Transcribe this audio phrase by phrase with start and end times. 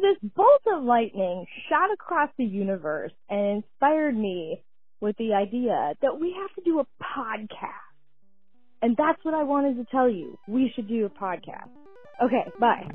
[0.00, 4.62] this bolt of lightning shot across the universe and inspired me
[5.00, 7.86] with the idea that we have to do a podcast.
[8.82, 10.38] And that's what I wanted to tell you.
[10.48, 11.68] We should do a podcast.
[12.22, 12.86] Okay, bye.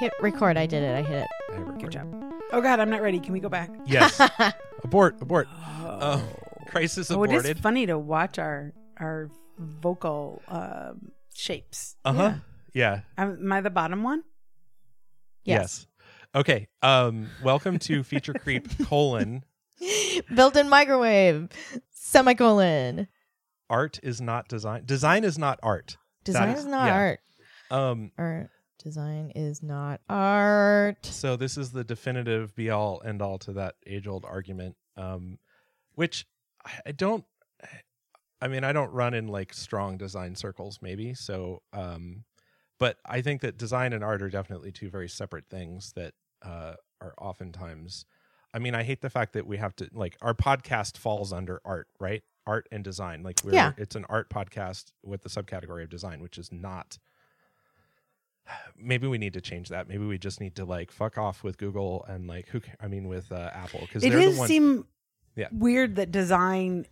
[0.00, 0.56] Hit record.
[0.56, 0.94] I did it.
[0.96, 1.78] I hit it.
[1.78, 2.06] Good job.
[2.52, 3.20] Oh God, I'm not ready.
[3.20, 3.70] Can we go back?
[3.84, 4.18] Yes.
[4.84, 5.16] abort.
[5.20, 5.46] Abort.
[5.84, 6.20] Uh,
[6.68, 7.56] crisis Oh, it aborted.
[7.58, 9.28] is funny to watch our our
[9.60, 11.96] vocal um, shapes.
[12.04, 12.34] Uh huh.
[12.74, 13.00] Yeah.
[13.18, 14.22] Am am I the bottom one?
[15.44, 15.86] Yes.
[16.34, 16.68] Okay.
[16.82, 17.28] Um.
[17.42, 19.44] Welcome to Feature Creep colon.
[20.34, 21.48] Built-in microwave.
[21.90, 23.08] Semicolon.
[23.68, 24.82] Art is not design.
[24.84, 25.96] Design is not art.
[26.24, 26.94] Design is- is not yeah.
[26.94, 27.20] art.
[27.70, 28.12] Um.
[28.18, 28.50] Art.
[28.82, 31.04] Design is not art.
[31.04, 34.76] So this is the definitive be all end all to that age old argument.
[34.96, 35.38] Um,
[35.94, 36.26] which
[36.64, 37.24] I- I don't.
[38.42, 41.14] I mean, I don't run in like strong design circles, maybe.
[41.14, 42.24] So, um,
[42.78, 46.74] but I think that design and art are definitely two very separate things that uh,
[47.00, 48.06] are oftentimes.
[48.54, 51.60] I mean, I hate the fact that we have to like our podcast falls under
[51.64, 52.22] art, right?
[52.46, 53.22] Art and design.
[53.22, 53.72] Like, we're, Yeah.
[53.76, 56.98] it's an art podcast with the subcategory of design, which is not.
[58.78, 59.88] Maybe we need to change that.
[59.88, 62.60] Maybe we just need to like fuck off with Google and like who?
[62.80, 64.48] I mean, with uh, Apple because It they're does the ones.
[64.48, 64.86] seem
[65.36, 65.48] Yeah.
[65.52, 66.86] weird that design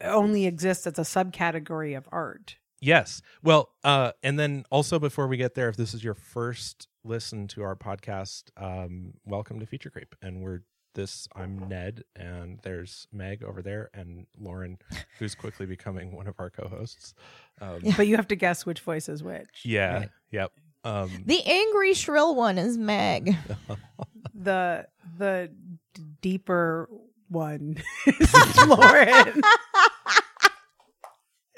[0.00, 2.56] only exists as a subcategory of art.
[2.80, 3.22] Yes.
[3.42, 7.48] Well, uh, and then also before we get there, if this is your first listen
[7.48, 10.14] to our podcast, um, welcome to Feature Creep.
[10.20, 10.60] And we're
[10.94, 11.26] this.
[11.34, 14.78] I'm Ned, and there's Meg over there, and Lauren,
[15.18, 17.14] who's quickly becoming one of our co-hosts.
[17.60, 17.94] Um, yeah.
[17.96, 19.62] But you have to guess which voice is which.
[20.00, 20.10] Right.
[20.30, 20.52] Yep.
[20.84, 23.36] Um, The angry shrill one is Meg.
[24.36, 25.50] The the
[26.20, 26.88] deeper
[27.28, 28.34] one is
[28.66, 29.40] Lauren.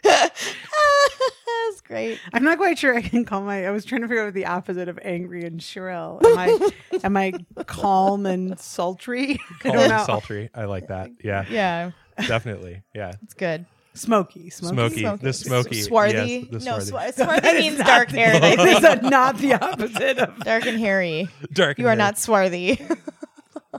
[0.03, 2.21] That's great.
[2.33, 3.67] I'm not quite sure I can call my.
[3.67, 6.21] I was trying to figure out the opposite of angry and shrill.
[6.25, 6.71] Am I
[7.05, 7.33] am I
[7.67, 9.33] calm and sultry?
[9.33, 10.51] I calm don't and sultry.
[10.55, 11.11] I like that.
[11.23, 11.91] Yeah, Yeah,
[12.27, 12.83] definitely.
[12.95, 13.13] Yeah.
[13.23, 13.67] it's good.
[13.95, 14.75] Smoky, smoky.
[14.77, 15.01] Smoky.
[15.01, 15.23] Smoky.
[15.25, 15.81] The smoky.
[15.83, 16.49] Swarthy.
[16.53, 16.91] Yes, the no, swarthy.
[16.91, 18.43] swa- swarthy That is means dark the- haired.
[18.43, 20.39] That is a- not the opposite of.
[20.41, 21.29] dark and hairy.
[21.53, 21.79] Dark.
[21.79, 22.79] You are and not swarthy.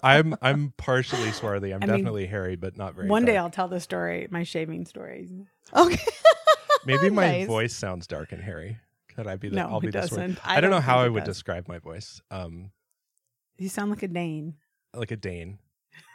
[0.04, 0.18] Hairy.
[0.20, 1.72] I'm I'm partially swarthy.
[1.74, 3.08] I'm I mean, definitely hairy, but not very.
[3.08, 3.38] One day.
[3.38, 5.30] I'll tell the story, my shaving story.
[5.76, 6.00] okay.
[6.86, 7.48] Maybe my Nice.
[7.48, 8.78] voice sounds dark and hairy.
[9.16, 9.56] Could I be the?
[9.58, 10.40] No, I'll be the doesn't.
[10.46, 11.36] I, don't know don't how I would does.
[11.36, 12.22] describe my voice.
[12.32, 12.72] Um,
[13.58, 14.56] You sound like a Dane.
[14.94, 15.58] like a Dane.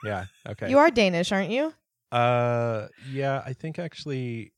[0.05, 0.27] Yeah.
[0.49, 0.71] Okay.
[0.71, 1.75] You are Danish, aren't you?
[2.13, 3.43] Uh, yeah.
[3.45, 4.53] I think actually,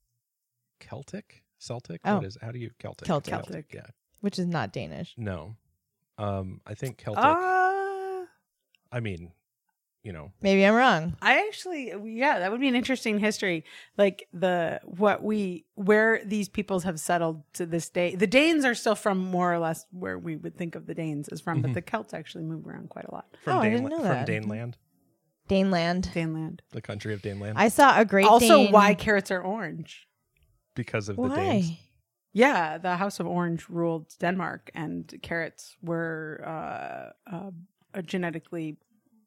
[0.80, 2.00] Celtic, Celtic.
[2.04, 2.16] Oh.
[2.16, 2.36] What is?
[2.42, 3.06] How do you Celtic?
[3.06, 3.32] Celtic.
[3.32, 3.66] Celtic.
[3.72, 3.86] Yeah.
[4.20, 5.14] Which is not Danish.
[5.16, 5.56] No.
[6.18, 7.24] Um, I think Celtic.
[7.24, 7.63] Uh,
[8.96, 9.32] I mean,
[10.04, 11.16] you know, Maybe I'm wrong.
[11.22, 13.64] I actually, yeah, that would be an interesting history.
[13.98, 18.14] Like the what we where these peoples have settled to this day.
[18.14, 21.28] The Danes are still from more or less where we would think of the Danes
[21.28, 21.62] as from, Mhm.
[21.62, 23.26] but the Celts actually move around quite a lot.
[23.42, 24.28] from Oh, I didn't know from that.
[24.28, 24.74] Daneland,
[25.48, 26.04] Daneland.
[26.14, 26.60] Daneland.
[26.70, 30.06] the country of Daneland, I saw a great also, Dane- why carrots are orange?
[30.74, 31.68] because of the Danes.
[31.70, 31.78] Why?
[32.36, 37.50] Yeah, the House of Orange ruled Denmark, and carrots were uh, uh,
[37.94, 38.76] uh, genetically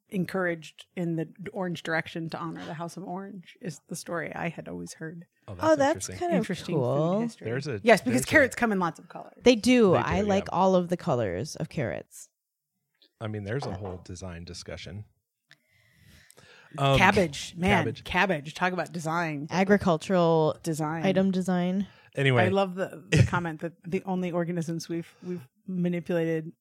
[0.09, 3.57] encouraged in the orange direction to honor the House of Orange.
[3.61, 5.25] Is the story I had always heard.
[5.47, 6.17] Oh, oh, that's interesting.
[6.17, 7.13] kind of Interesting cool.
[7.15, 7.45] food history.
[7.45, 9.33] There's a- yes, because there's a- carrots come in lots of colors.
[9.43, 9.91] They do.
[9.93, 12.29] They do, I like all of the colors of carrots.
[13.21, 15.05] I mean, there's a whole design discussion.
[16.77, 18.03] Um, cabbage, man, cabbage.
[18.03, 18.53] cabbage.
[18.53, 21.05] Talk about design, Agricultural design.
[21.05, 21.87] item design.
[22.15, 26.51] Anyway, I love the, the comment that the only organisms we've we've manipulated,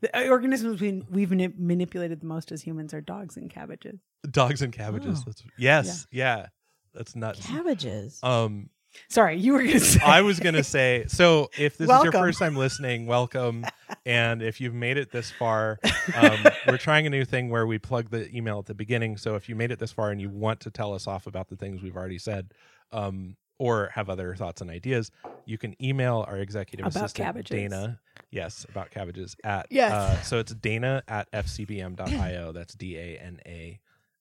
[0.00, 4.00] the uh, organisms we, we've mani- manipulated the most as humans are dogs and cabbages.
[4.30, 5.18] dogs and cabbages.
[5.20, 5.24] Oh.
[5.26, 6.46] That's, yes, yeah.
[6.94, 7.46] that's nuts.
[7.46, 8.20] Cabbages.
[8.22, 8.70] Um,
[9.08, 10.00] Sorry, you were going to say.
[10.04, 13.64] I was gonna say, so if this is your first time listening, welcome.
[14.06, 15.78] And if you've made it this far,
[16.14, 19.16] um, we're trying a new thing where we plug the email at the beginning.
[19.16, 21.48] So if you made it this far and you want to tell us off about
[21.48, 22.54] the things we've already said,
[22.92, 25.10] um, or have other thoughts and ideas,
[25.44, 27.50] you can email our executive About assistant cabbages.
[27.54, 28.00] Dana.
[28.30, 29.92] Yes, about cabbages at Yes.
[29.92, 32.52] Uh, so it's Dana at fcbm.io.
[32.54, 33.78] That's D A N A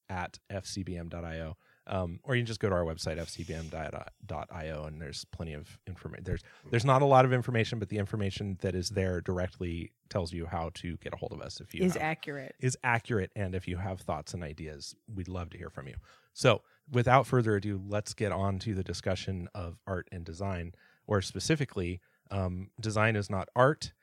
[0.10, 1.56] at fcbm.io.
[1.88, 6.24] Um, or you can just go to our website fcbm.io and there's plenty of information.
[6.26, 10.34] There's there's not a lot of information, but the information that is there directly tells
[10.34, 12.56] you how to get a hold of us if you is have- accurate.
[12.60, 15.96] is accurate and if you have thoughts and ideas we'd love to hear from you
[16.34, 20.74] so without further ado let's get on to the discussion of art and design
[21.08, 22.00] or specifically
[22.32, 23.94] um, design is not art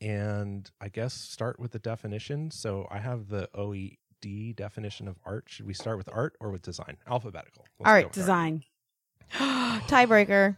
[0.00, 3.96] and i guess start with the definition so i have the oed
[4.54, 8.12] definition of art should we start with art or with design alphabetical Let's Art.
[8.12, 8.62] Design.
[9.32, 10.56] Tiebreaker.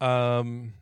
[0.00, 0.74] Um.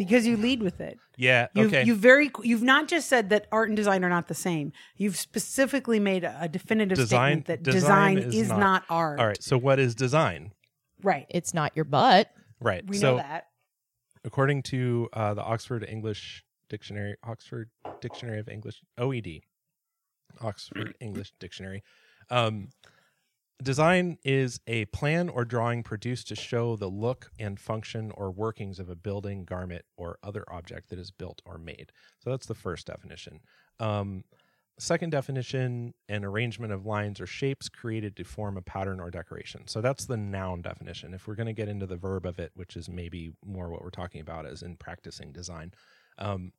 [0.00, 0.98] Because you lead with it.
[1.18, 1.48] Yeah.
[1.54, 1.84] You've, okay.
[1.84, 4.72] you very you've not just said that art and design are not the same.
[4.96, 8.84] You've specifically made a, a definitive Design- statement that design design, is is, not- not,
[8.88, 9.20] art.
[9.20, 9.42] All right.
[9.42, 10.52] So what is design?
[11.02, 11.26] Right.
[11.28, 12.30] It's not your butt.
[12.60, 12.82] Right.
[12.86, 13.48] We so know that.
[14.24, 17.68] according to uh, the Oxford English Dictionary, Oxford
[18.00, 19.42] Dictionary of English, OED,
[20.40, 21.82] Oxford English Dictionary,
[22.30, 22.68] um,
[23.62, 28.78] design is a plan or drawing produced to show the look and function or workings
[28.78, 31.92] of a building, garment, or other object that is built or made.
[32.18, 33.40] So that's the first definition.
[33.78, 34.24] Um,
[34.80, 39.66] second definition an arrangement of lines or shapes created to form a pattern or decoration
[39.66, 42.50] so that's the noun definition if we're going to get into the verb of it
[42.54, 45.72] which is maybe more what we're talking about as in practicing design
[46.18, 46.52] um,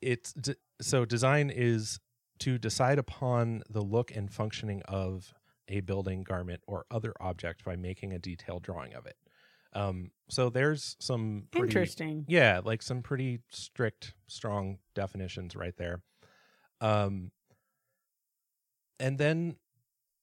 [0.00, 2.00] it's d- so design is
[2.38, 5.34] to decide upon the look and functioning of
[5.68, 9.16] a building garment or other object by making a detailed drawing of it.
[9.72, 12.24] Um, so there's some pretty, Interesting.
[12.28, 16.00] yeah like some pretty strict strong definitions right there.
[16.80, 17.30] Um
[19.00, 19.56] and then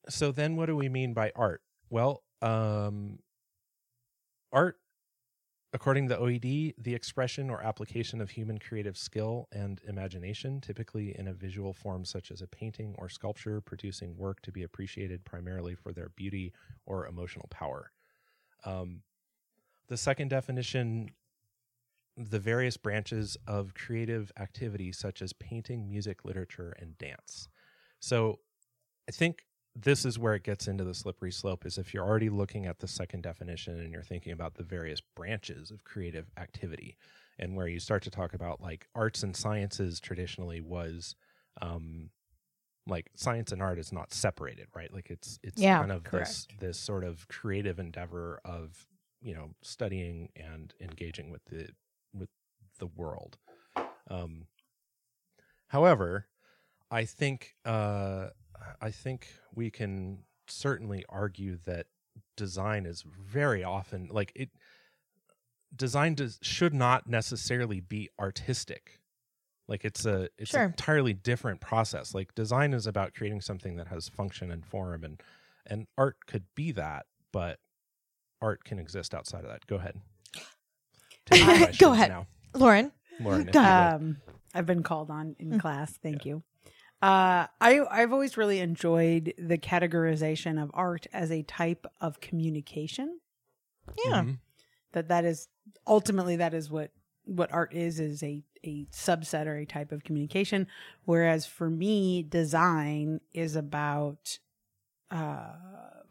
[0.10, 1.62] so then what do we mean by art?
[1.90, 3.20] Well um
[4.54, 4.78] art
[5.74, 11.18] according to the oed the expression or application of human creative skill and imagination typically
[11.18, 15.24] in a visual form such as a painting or sculpture producing work to be appreciated
[15.26, 16.54] primarily for their beauty
[16.86, 17.92] or emotional power
[18.66, 19.02] um
[19.88, 21.10] the second definition
[22.18, 27.48] the various branches of creative activity such as painting, music, literature, and dance.
[28.00, 28.40] So
[29.08, 29.44] I think
[29.76, 32.80] this is where it gets into the slippery slope is if you're already looking at
[32.80, 36.98] the second definition and you're thinking about the various branches of creative activity
[37.40, 41.16] and where you start to talk about like arts and sciences traditionally was
[41.62, 42.10] um
[42.88, 44.94] like science and art is not separated right?
[44.94, 48.88] Like it's it's Yeah, kind of this this sort of creative endeavor of
[49.22, 51.70] you know studying and engaging with the
[52.14, 52.30] with
[52.80, 53.38] the world.
[54.10, 54.48] Um
[55.68, 56.28] however
[56.90, 58.28] i think uh
[58.82, 61.88] i think we can certainly argue that
[62.36, 64.50] design is very often like it
[65.76, 69.00] design does should not necessarily be artistic
[69.68, 70.62] like it's a it's Sure.
[70.64, 75.04] an entirely different process like design is about creating something that has function and form
[75.04, 75.22] and
[75.66, 77.60] and art could be that but
[78.42, 79.96] art can exist outside of that go ahead
[81.80, 82.10] Go ahead.
[82.10, 82.28] now.
[82.54, 82.92] Lauren.
[83.22, 83.72] lauren if Go you would.
[83.72, 83.94] ahead.
[84.02, 84.18] Um,
[84.54, 85.62] I've been called on in Mm.
[85.62, 85.94] class.
[86.04, 86.44] Thank you.
[87.02, 93.20] Uh, I I've always really enjoyed the categorization of art as a type of communication.
[94.06, 94.22] Yeah.
[94.24, 94.40] Mhm.
[94.94, 95.48] That that is
[95.88, 96.92] ultimately that is what
[97.26, 100.68] what art is is a a subset or a type of communication.
[101.06, 104.38] Whereas for me, design is about
[105.10, 105.54] uh,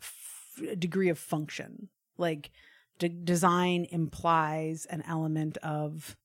[0.01, 1.89] f- a degree of function.
[2.19, 2.51] Like
[2.99, 6.17] de- design implies an element of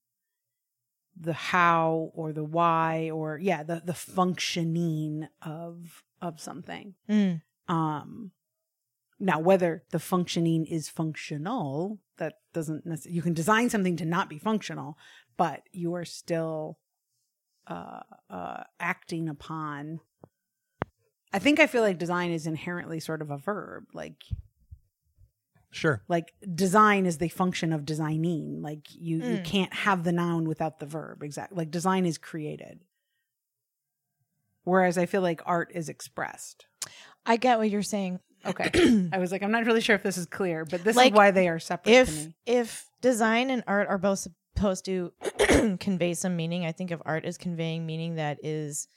[1.20, 7.42] the how or the why or yeah the the functioning of of something Mm.
[7.68, 8.32] um
[9.20, 14.30] now whether the functioning is functional that doesn't necessarily you can design something to not
[14.30, 14.98] be functional
[15.38, 16.78] but you are still
[17.68, 20.00] uh uh acting upon
[21.34, 24.24] i think i feel like design is inherently sort of a verb like
[25.76, 26.02] sure.
[26.08, 28.62] Like design is the function of designing.
[28.62, 29.44] Like you you Mm.
[29.44, 31.22] can't have the noun without the verb.
[31.24, 32.80] Exactly like design is created.
[34.64, 36.66] Whereas i feel like art is expressed.
[37.26, 38.20] I get what you're saying.
[38.46, 38.70] okay.
[39.14, 41.18] I was like i'm not really sure if this is clear but this Like, is
[41.18, 42.36] why they are separate to if me.
[42.46, 44.20] if design and art are both
[44.56, 45.12] supposed to
[45.80, 48.88] convey some meaning, I think of art as conveying meaning that is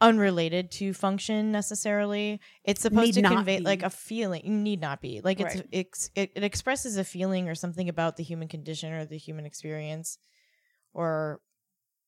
[0.00, 2.40] unrelated to function necessarily.
[2.64, 3.64] It's supposed Need to convey be.
[3.64, 4.62] like a feeling.
[4.62, 5.68] Need not be like it's Right.
[5.72, 9.44] it's it, it expresses a feeling or something about the human condition or the human
[9.46, 10.18] experience,
[10.94, 11.40] or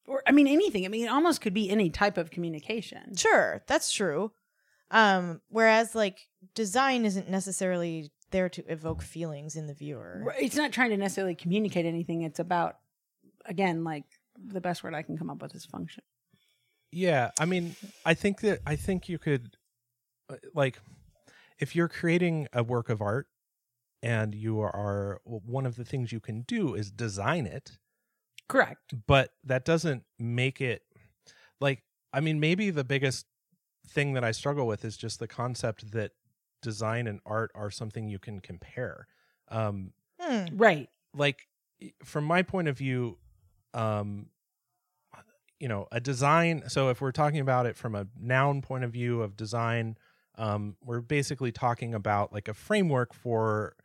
[0.06, 3.62] or i mean anything i mean it almost could be any type of communication Sure,
[3.68, 4.32] that's true.
[4.90, 6.18] Um, whereas like
[6.54, 10.34] design isn't necessarily there to evoke feelings in the viewer.
[10.40, 12.76] It's not trying to necessarily communicate anything it's about
[13.46, 14.04] again like
[14.44, 16.02] the best word i can come up with is function
[16.92, 19.56] Yeah, I mean, I think that I think you could
[20.30, 20.78] uh, like
[21.58, 23.28] if you're creating a work of art
[24.02, 27.78] and you are one of the things you can do is design it,
[28.48, 30.82] correct but that doesn't make it
[31.60, 31.82] like
[32.12, 33.26] I mean, maybe the biggest
[33.88, 36.12] thing that I struggle with is just the concept that
[36.60, 39.06] design and art are something you can compare.
[39.48, 40.56] Um Hmm.
[40.56, 41.48] right like
[42.04, 43.18] from my point of view
[43.74, 44.26] um
[45.62, 48.90] you know a design so if we're talking about it from a noun point of
[48.92, 49.96] view of design
[50.38, 53.76] um, we're basically talking about like a framework for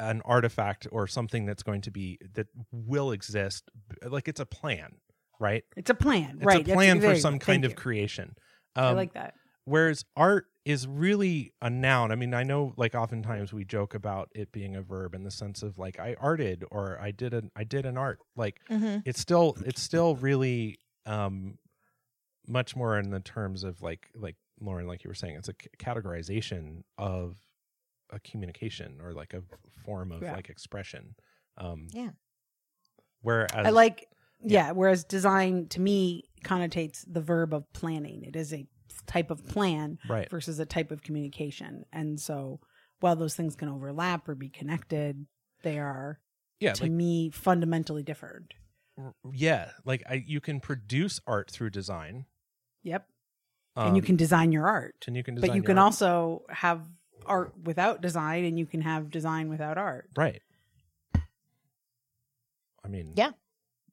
[0.00, 3.70] an artifact or something that's going to be that will exist
[4.08, 4.96] like it's a plan
[5.38, 6.60] right It's a plan, right?
[6.60, 6.68] it's right?
[6.68, 7.76] a plan for some kind Thank of you.
[7.76, 8.34] creation
[8.74, 9.34] I um, like that.
[9.66, 14.30] whereas art is really a noun i mean i know like oftentimes we joke about
[14.34, 17.50] it being a verb in the sense of like i arted or i did an
[17.54, 18.98] i did an art like Mm-hmm.
[19.04, 21.58] it's still it's still really um
[22.46, 25.54] much more in the terms of like like lauren like you were saying it's a
[25.60, 27.36] c- categorization of
[28.10, 29.42] a communication or like a
[29.84, 30.32] form of Yeah.
[30.34, 31.14] like expression
[31.58, 32.10] um Yeah.
[33.22, 34.08] whereas I like,
[34.42, 34.72] yeah.
[34.72, 38.24] Whereas design to me connotates the verb of planning.
[38.24, 38.66] It is a
[39.06, 42.60] type of plan right versus a type of communication, and so
[43.00, 45.26] while those things can overlap or be connected,
[45.62, 46.20] they are
[46.60, 48.52] yeah to like me fundamentally different.
[49.32, 52.26] Yeah like i you can produce art through design
[52.84, 53.06] Yep,
[53.76, 55.84] um, and you can design your art, and you can but you your can art.
[55.86, 56.86] also have
[57.26, 60.08] art without design, and you can have design without art.
[60.16, 60.42] right
[62.84, 63.30] i mean Yeah.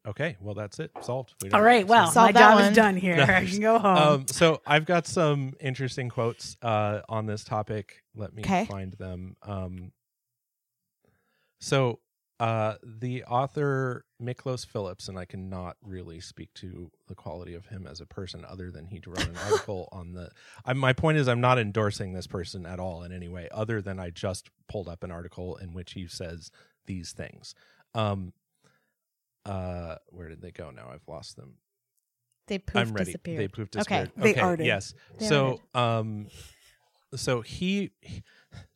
[0.06, 2.64] okay well that's it solved We All well, Solve my that job one.
[2.72, 3.16] is done here.
[3.16, 3.24] No.
[3.42, 3.98] I can go home.
[3.98, 8.04] um, so I've got some interesting quotes uh, on this topic.
[8.16, 8.66] Let me 'Kay.
[8.66, 9.36] find them.
[9.44, 9.94] Um,
[11.60, 12.00] so
[12.42, 17.86] uh, the author Miklos Philips, and I cannot really speak to the quality of him
[17.86, 20.32] as a person, other than he wrote an article on the.
[20.66, 23.80] I, my point is, I'm not endorsing this person at all in any way, other
[23.80, 26.50] than I just pulled up an article in which he says
[26.88, 27.54] these things.
[27.94, 28.34] Um,
[29.46, 30.90] uh, where did they go now?
[30.92, 31.58] I've lost them.
[32.48, 33.06] They poof I'm ready.
[33.12, 33.40] disappeared.
[33.40, 33.78] They poof Okay.
[33.78, 34.12] disappeared.
[34.18, 34.66] They okay, arted.
[34.66, 34.96] yes.
[35.20, 36.26] They so, um,
[37.16, 37.92] so he,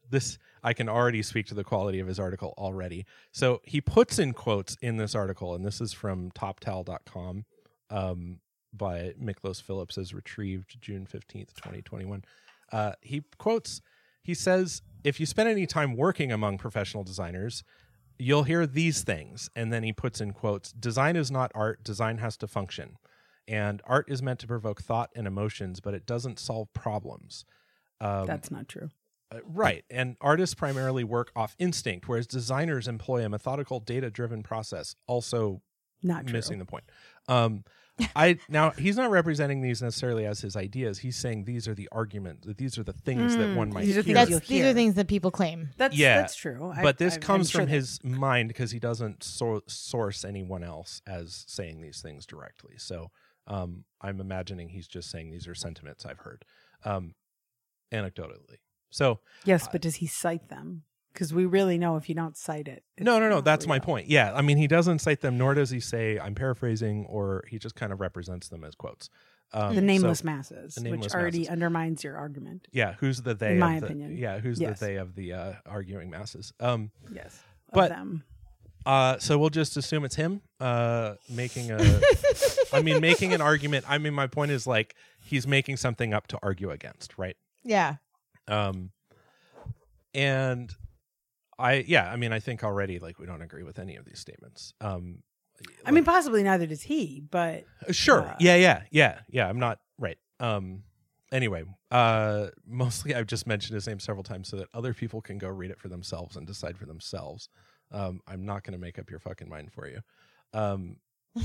[0.09, 3.05] this I can already speak to the quality of his article already.
[3.31, 7.45] So he puts in quotes in this article, and this is from TopTal.com,
[7.89, 8.39] um,
[8.73, 12.23] by Miklos Philips, as retrieved June fifteenth, twenty twenty one.
[12.71, 13.81] Uh, he quotes.
[14.23, 17.63] He says, "If you spend any time working among professional designers."
[18.17, 22.19] You'll hear these things, and then he puts in quotes Design is not art, design
[22.19, 22.97] has to function.
[23.45, 27.43] And art is meant to provoke thought and emotions, but it doesn't solve problems.
[27.99, 28.89] Um, That's not true.
[29.31, 29.83] Uh, right.
[29.89, 34.95] And artists primarily work off instinct, whereas designers employ a methodical, data driven process.
[35.07, 35.61] Also,
[36.03, 36.33] Not true.
[36.33, 36.83] missing the point.
[37.27, 37.63] Um,
[38.15, 40.99] I now he's not representing these necessarily as his ideas.
[40.99, 43.85] He's saying these are the arguments, that these are the things that Mm, one might
[43.85, 44.03] these are hear.
[44.03, 45.69] things That's you'll these are things that people claim.
[45.77, 46.73] That's Yeah, that's true.
[46.75, 49.61] I- but this I- I'm comes sure from that- his mind because he doesn't sor-
[49.67, 52.73] source anyone else as saying these things directly.
[52.77, 53.11] So
[53.47, 56.43] um, I'm imagining he's just saying these are sentiments I've heard
[56.83, 57.15] um,
[57.93, 58.57] anecdotally.
[58.95, 60.83] So Yes, but does he cite them?
[61.13, 62.83] Because we really know if you don't cite it.
[62.99, 63.35] no, no, no.
[63.35, 63.83] not That's my real.
[63.83, 64.07] point.
[64.09, 67.57] Yeah, I mean he doesn't cite them, nor does he say I'm paraphrasing, or he
[67.59, 69.09] just kind of represents them as quotes.
[69.53, 71.51] Um, The so- nameless masses, the nameless which already masses.
[71.51, 72.67] undermines your argument.
[72.71, 73.51] yeah, who's the they?
[73.53, 74.17] In my of the, opinion.
[74.17, 74.79] Yeah, who's Yes.
[74.79, 76.51] the they of the uh, arguing masses?
[76.59, 77.33] Um, Yes,
[77.69, 78.23] of But- them.
[78.85, 81.79] Uh, so we'll just assume it's him uh, making a.
[82.73, 83.83] I mean, making an argument.
[83.87, 87.35] I mean, my point is like he's making something up to argue against, right?
[87.63, 87.95] Yeah.
[88.47, 88.91] Um,
[90.13, 90.71] and
[91.57, 94.19] I, yeah, I mean, I think already like we don't agree with any of these
[94.19, 94.73] statements.
[94.81, 95.23] Um,
[95.85, 99.47] I mean, possibly neither does he, but sure, uh, yeah, yeah, yeah, yeah.
[99.47, 100.17] I'm not right.
[100.39, 100.83] Um,
[101.31, 105.37] anyway, uh, mostly I've just mentioned his name several times so that other people can
[105.37, 107.49] go read it for themselves and decide for themselves.
[107.91, 109.99] Um, I'm not going to make up your fucking mind for you.
[110.53, 110.97] Um,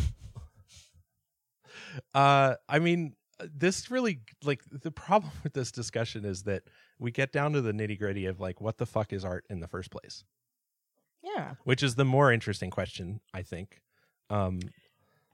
[2.14, 3.14] uh, I mean,
[3.54, 6.62] this really like the problem with this discussion is that
[7.00, 9.60] we get down to the nitty gritty of like what the fuck is art in
[9.60, 10.22] the first place,
[11.22, 11.54] Yeah.
[11.64, 13.80] which is the more interesting question, I think.
[14.28, 14.60] Um,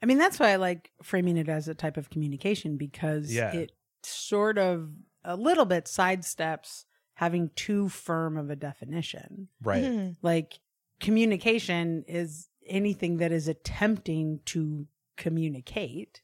[0.03, 3.53] I mean, that's why I like framing it as a type of communication because Yeah.
[3.55, 4.91] it sort of
[5.25, 9.49] a little bit sidesteps having too firm of a definition.
[9.63, 9.83] right.
[9.85, 10.17] Mhm.
[10.23, 10.61] Like
[11.01, 16.23] communication is anything that is attempting to communicate.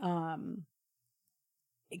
[0.00, 0.75] Um it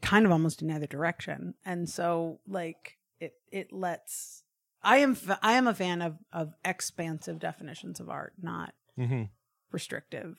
[0.02, 1.54] kind of almost in either direction.
[1.64, 4.42] And so like it it lets
[4.82, 9.24] I am I am a fan of of expansive definitions of art, not hmm
[9.72, 10.38] restrictive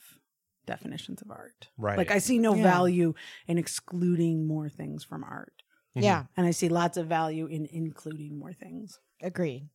[0.66, 1.68] definitions of art.
[1.78, 1.98] Right.
[1.98, 2.64] Like I see no Yeah.
[2.64, 3.14] value
[3.48, 5.64] in excluding more things from art.
[5.96, 6.04] Mhm.
[6.04, 6.26] Yeah.
[6.36, 9.00] And I see lots of value in including more things.
[9.22, 9.70] Agreed.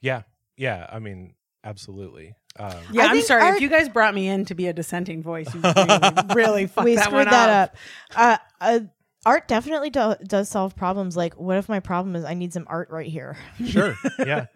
[0.00, 0.22] Yeah.
[0.56, 0.86] Yeah.
[0.90, 2.34] I mean, absolutely.
[2.58, 3.42] Um, Yeah, I I'm sorry.
[3.42, 6.66] art- if you guys brought me in to be a dissenting voice, you really, really
[6.66, 7.76] fucked we that screwed one that up.
[8.14, 8.16] up.
[8.16, 8.80] Uh, uh,
[9.24, 11.16] art definitely do- does solve problems.
[11.16, 13.36] Like, what if my problem is I need some art right here?
[13.64, 13.94] Sure.
[14.18, 14.46] yeah.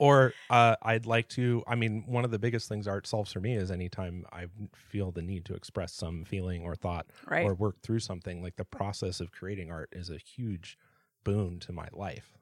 [0.00, 1.62] or uh, I'd like to.
[1.68, 5.12] I mean, one of the biggest things art solves for me is anytime I feel
[5.12, 7.46] the need to express some feeling or thought Right.
[7.46, 8.42] or work through something.
[8.42, 10.76] Like the process of creating art is a huge
[11.22, 12.32] boon to my life.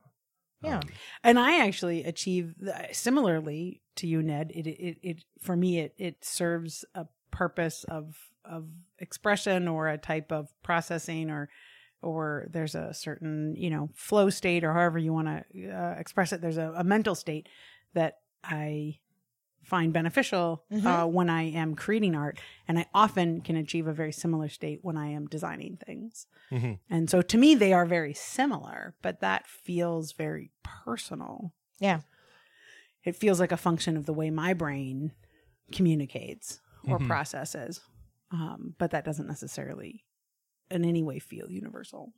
[0.63, 0.77] Yeah.
[0.77, 0.83] Um,
[1.25, 2.55] and I actually achieve
[2.93, 4.53] similarly to you, Ned.
[4.55, 8.67] It, it, it, for me, it, it serves a purpose of, of
[8.99, 11.49] expression or a type of processing or,
[12.01, 16.33] or there's a certain, you know, flow state or however you want to uh, express
[16.33, 16.41] it.
[16.41, 17.49] There's a, a mental state
[17.95, 18.99] that I
[19.63, 21.13] find beneficial uh, Mhm.
[21.13, 22.39] when I am creating art.
[22.69, 26.27] And I often can achieve a very similar state when I am designing things.
[26.51, 26.79] mhm.
[26.91, 31.53] And so to me, they are very similar, but that feels very personal.
[31.79, 32.01] Yeah.
[33.05, 35.13] It feels like a function of the way my brain
[35.73, 37.07] communicates or Mhm.
[37.07, 37.81] processes.
[38.31, 40.05] Um, but that doesn't necessarily
[40.71, 42.13] in any way feel universal.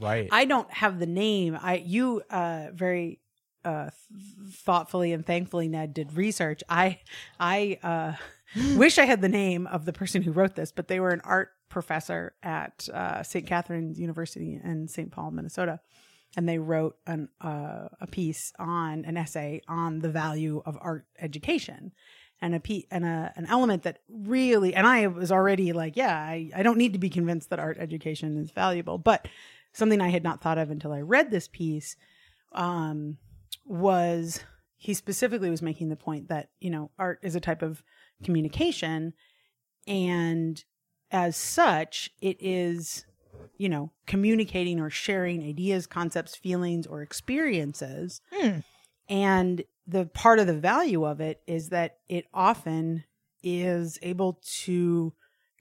[0.00, 0.28] Right.
[0.32, 1.56] I don't have the name.
[1.60, 3.20] I you uh very
[3.64, 3.90] uh
[4.50, 6.62] thoughtfully and thankfully Ned did research.
[6.68, 7.00] I
[7.38, 8.12] I uh
[8.76, 11.22] wish I had the name of the person who wrote this, but they were an
[11.24, 13.46] art professor at uh, St.
[13.46, 15.10] Catherine's University in St.
[15.10, 15.80] Paul, Minnesota,
[16.36, 21.06] and they wrote an uh, a piece on an essay on the value of art
[21.18, 21.92] education.
[22.40, 26.14] And a pe- and a, an element that really, and I was already like, yeah,
[26.14, 29.28] I, I don't need to be convinced that art education is valuable, but
[29.72, 31.96] something I had not thought of until I read this piece
[32.52, 33.18] um,
[33.64, 34.40] was
[34.76, 37.82] he specifically was making the point that you know art is a type of
[38.22, 39.14] communication,
[39.86, 40.62] and
[41.10, 43.04] as such, it is
[43.56, 48.58] you know communicating or sharing ideas, concepts, feelings, or experiences, Hmm.
[49.08, 53.04] and the part of the value of it is that it often
[53.42, 55.12] is able to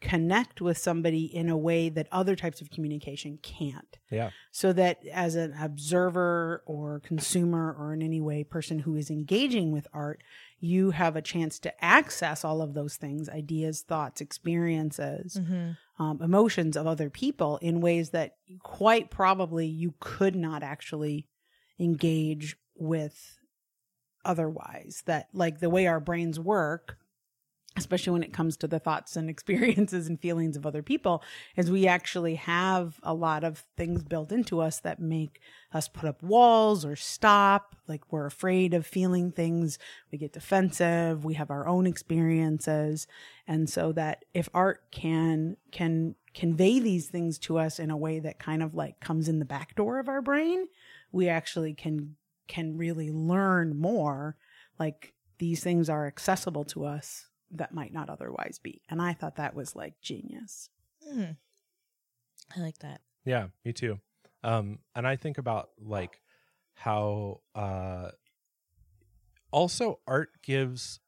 [0.10, 4.30] connect with somebody in a way that other types of communication can't yeah.
[4.52, 9.72] so that as an observer or consumer or in any way person who is engaging
[9.72, 10.22] with art
[10.60, 15.78] you have a chance to access all of those things ideas thoughts experiences Mhm.
[16.00, 21.28] um, emotions of other people in ways that quite probably you could not actually
[21.80, 23.40] engage with
[24.26, 26.98] otherwise that like the way our brains work
[27.76, 31.24] especially when it comes to the thoughts and experiences and feelings of other people
[31.56, 35.40] is we actually have a lot of things built into us that make
[35.74, 37.76] us put up walls or stop.
[37.88, 39.80] Like we're afraid of feeling things.
[40.12, 41.26] We get defensive.
[41.26, 43.08] We have our own experiences.
[43.48, 48.20] And so that if art can can convey these things to us in a way
[48.20, 50.68] that kind of like comes in the back door of our brain
[51.14, 52.18] we actually can
[52.50, 54.36] can really learn more.
[54.78, 59.36] Like these things are accessible to us that might not otherwise be and i thought
[59.38, 60.70] that was like genius
[61.10, 61.32] Hmm.
[62.56, 63.02] I like that.
[63.26, 64.00] Yeah, me too.
[64.44, 66.22] Um, and I think about like
[66.76, 68.10] how uh,
[69.52, 71.00] also art gives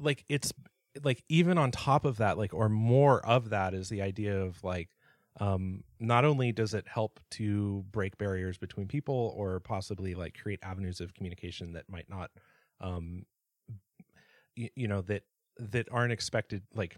[0.00, 0.52] like it's
[1.04, 4.62] like even on top of that, like or more of that is the idea of
[4.64, 4.88] like
[5.40, 10.58] um, not only does it help to break barriers between people or possibly like create
[10.62, 12.30] avenues of communication that might not
[12.80, 13.37] um, y-
[14.74, 15.22] you know that
[15.58, 16.96] that aren't expected like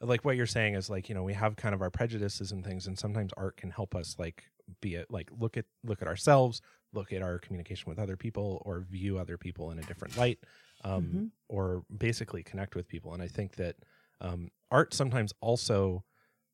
[0.00, 2.64] like what you're saying is like you know we have kind of our prejudices and
[2.64, 4.44] things and sometimes art can help us like
[4.80, 6.60] be it like look at look at ourselves
[6.92, 10.38] look at our communication with other people or view other people in a different light
[10.84, 11.30] um, Mhm.
[11.48, 13.76] or basically connect with people and i think that
[14.20, 16.04] um, art sometimes also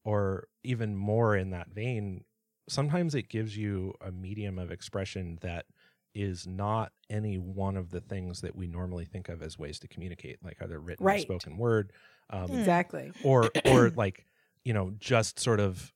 [0.05, 2.25] or even more in that vein
[2.69, 5.67] sometimes it gives you a medium of expression that
[6.15, 9.89] is not any one of the things that we normally think of as ways to
[9.89, 11.23] communicate like either written or Right.
[11.23, 11.93] spoken word
[12.31, 12.57] um, Hmm.
[12.57, 14.27] exactly or or like
[14.65, 15.93] you know just sort of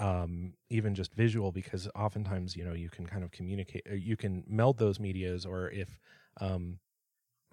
[0.00, 4.16] um even just visual because oftentimes you know you can kind of communicate uh, you
[4.16, 5.98] can meld those medias or if
[6.40, 6.78] um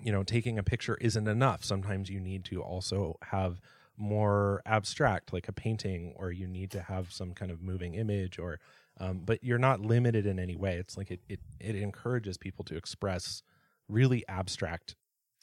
[0.01, 3.61] you know taking a picture isn't enough sometimes you need to also have
[3.97, 8.39] more abstract like a painting or you need to have some kind of moving image
[8.39, 8.59] or
[9.01, 10.77] um, but you're not limited in any way.
[10.77, 13.41] It's like it, it it encourages people to express
[13.89, 14.95] really abstract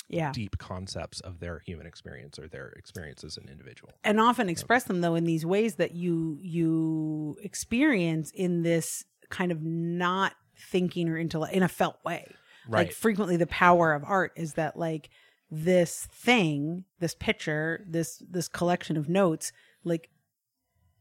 [0.08, 0.32] yeah.
[0.32, 3.92] deep concepts of their human experience or their experience as an individual.
[4.04, 9.50] And often express them though in these ways that you you experience in this kind
[9.50, 12.26] of not thinking or intellect in a felt way.
[12.70, 12.86] Right.
[12.86, 15.08] like frequently the power of art is that like
[15.50, 19.52] this thing this picture this this collection of notes
[19.84, 20.10] like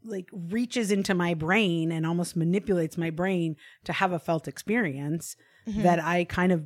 [0.07, 5.35] like reaches into my brain and almost manipulates my brain to have a felt experience
[5.67, 5.83] Mhm.
[5.83, 6.65] that I kind of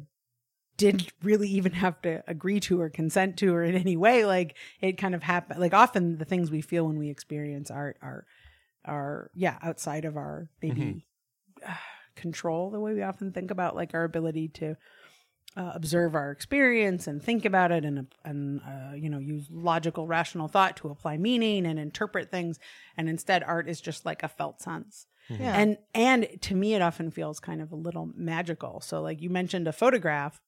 [0.77, 4.57] didn't really even have to agree to or consent to or in any way like
[4.79, 8.25] it kind of happened like often the things we feel when we experience art are
[8.85, 11.05] are yeah outside of our maybe
[11.67, 11.75] uh,
[12.15, 14.75] control the way we often think about like our ability to
[15.57, 20.07] uh, observe our experience and think about it and and uh, you know use logical
[20.07, 22.59] rational thought to apply meaning and interpret things.
[22.97, 25.07] And instead art is just like a felt sense.
[25.29, 25.57] Yeah.
[25.57, 28.81] and and to me it often feels kind of a little magical.
[28.81, 30.41] So like you mentioned a photograph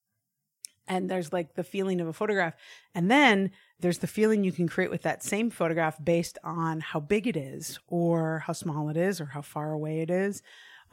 [0.88, 2.56] and there's like the feeling of a photograph.
[2.94, 7.00] And then there's the feeling you can create with that same photograph based on how
[7.00, 10.42] big it is or how small it is or how far away it is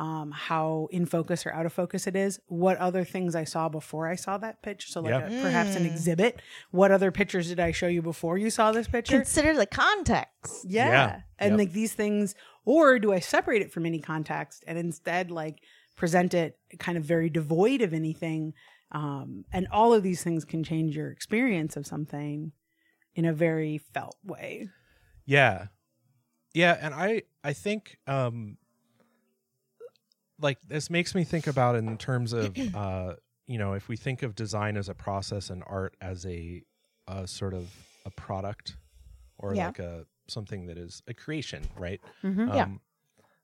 [0.01, 3.69] um, how in focus or out of focus it is what other things i saw
[3.69, 5.29] before i saw that picture so like Yeah.
[5.29, 8.89] a, perhaps an exhibit what other pictures did i show you before you saw this
[8.89, 10.65] picture Consider the context.
[10.67, 10.89] yeah.
[10.89, 11.21] Yeah.
[11.39, 11.59] And Yep.
[11.59, 12.35] like these things,
[12.65, 15.57] or do I separate it from any context and instead like
[15.97, 18.53] present it kind of very devoid of anything?
[18.93, 22.53] Um, and all of these things can change your experience of something
[23.15, 24.69] in a very felt way.
[25.27, 25.67] Yeah.
[26.55, 28.57] Yeah, and I I think um
[30.41, 33.15] like this makes me think about in terms of uh
[33.47, 36.63] you know, if we think of design as a process and art as a
[37.09, 37.69] a sort of
[38.07, 38.77] a product
[39.39, 39.67] or Yeah.
[39.67, 42.01] like a something that is a creation, right?
[42.23, 42.55] Mhm.
[42.55, 42.65] Yeah.
[42.65, 42.81] Um,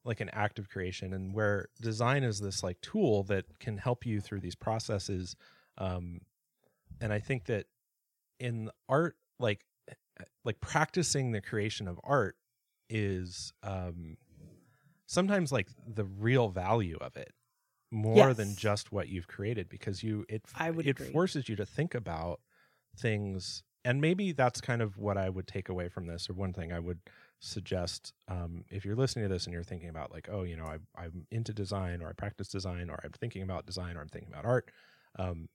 [0.05, 4.07] like an act of creation and where design is this like tool that can help
[4.07, 5.35] you through these processes
[5.79, 6.21] um
[7.01, 7.67] and i think that
[8.39, 9.65] in art like
[10.45, 12.37] like practicing the creation of art
[12.89, 14.17] is um
[15.07, 17.33] sometimes like the real value of it
[17.91, 21.13] more than just what you've created because you it I would it agree.
[21.13, 22.41] forces you to think about
[22.97, 26.53] things and maybe that's kind of what I would take away from this or one
[26.53, 26.99] thing I would
[27.39, 30.65] suggest um, if you're listening to this and you're thinking about like oh you know
[30.65, 34.09] I, I'm into design or I practice design or I'm thinking about design or I'm
[34.09, 34.71] thinking about art
[35.19, 35.49] um,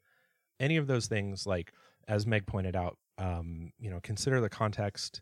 [0.59, 1.73] any of those things like
[2.07, 5.21] as Meg pointed out um, you know consider the context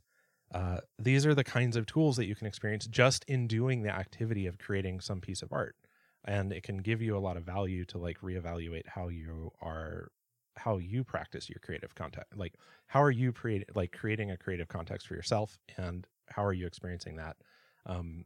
[0.51, 3.89] uh, these are the kinds of tools that you can experience just in doing the
[3.89, 5.75] activity of creating some piece of art.
[6.25, 10.11] And it can give you a lot of value to like reevaluate how you are
[10.57, 12.55] how you practice your creative context like
[12.87, 16.67] how are you create like creating a creative context for yourself and how are you
[16.67, 17.37] experiencing that
[17.85, 18.25] um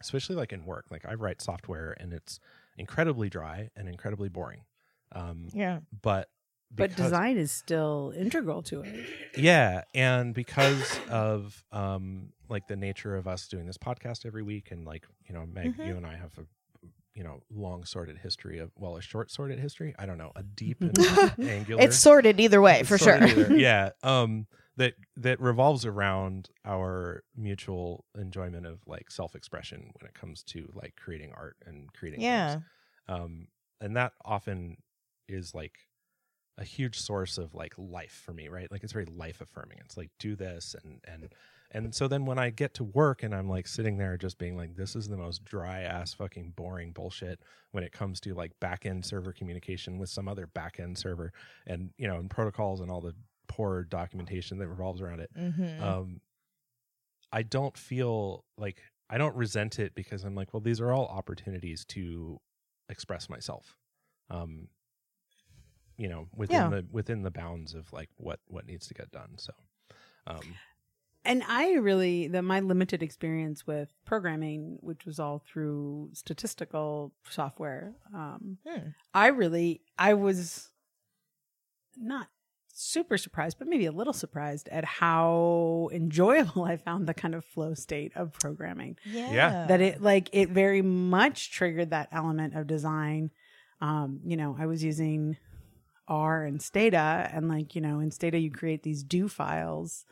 [0.00, 0.86] especially like in work.
[0.90, 2.40] Like i write software and it's
[2.76, 4.64] incredibly dry and incredibly boring.
[5.12, 5.80] Um Yeah.
[6.02, 6.28] but
[6.72, 9.06] But design is still integral to it.
[9.36, 14.70] yeah and because of um like the nature of us doing this podcast every week
[14.70, 15.86] and like you know meg Mhm.
[15.86, 16.42] you and i have a
[17.14, 20.42] you know long sorted history of well a short sorted history i don't know a
[20.42, 20.96] deep and
[21.48, 23.22] angular It's sorted either way, for sure.
[23.22, 23.54] either.
[23.56, 30.42] yeah um that that revolves around our mutual enjoyment of like self-expression when it comes
[30.44, 32.50] to like creating art and creating Yeah.
[32.52, 32.64] things.
[33.08, 33.48] um
[33.80, 34.76] and that often
[35.28, 35.78] is like
[36.60, 39.96] a huge source of like life for me right like it's very life affirming it's
[39.96, 41.34] like do this and and
[41.72, 44.56] and so then when i get to work and i'm like sitting there just being
[44.56, 47.40] like this is the most dry ass fucking boring bullshit
[47.72, 51.32] when it comes to like back end server communication with some other back end server
[51.66, 53.14] and you know and protocols and all the
[53.48, 55.82] poor documentation that revolves around it Mm-hmm.
[55.82, 56.20] um
[57.32, 61.06] i don't feel like i don't resent it because i'm like well these are all
[61.06, 62.38] opportunities to
[62.88, 63.76] express myself
[64.30, 64.68] um
[66.02, 66.68] you know within Yeah.
[66.70, 69.52] the within the bounds of like what what needs to get done so
[70.26, 70.56] um
[71.24, 77.92] And I really, the my limited experience with programming, which was all through statistical software,
[78.14, 78.88] um, Hmm.
[79.12, 80.70] I really, I was
[81.96, 82.28] not
[82.72, 87.44] super surprised, but maybe a little surprised at how enjoyable I found the kind of
[87.44, 88.96] flow state of programming.
[89.04, 89.66] Yeah.
[89.68, 93.30] That it, like, it very much triggered that element of design.
[93.82, 95.36] Um, you know, I was using
[96.10, 100.04] R and Stata, and like, you know, in Stata, you create these do files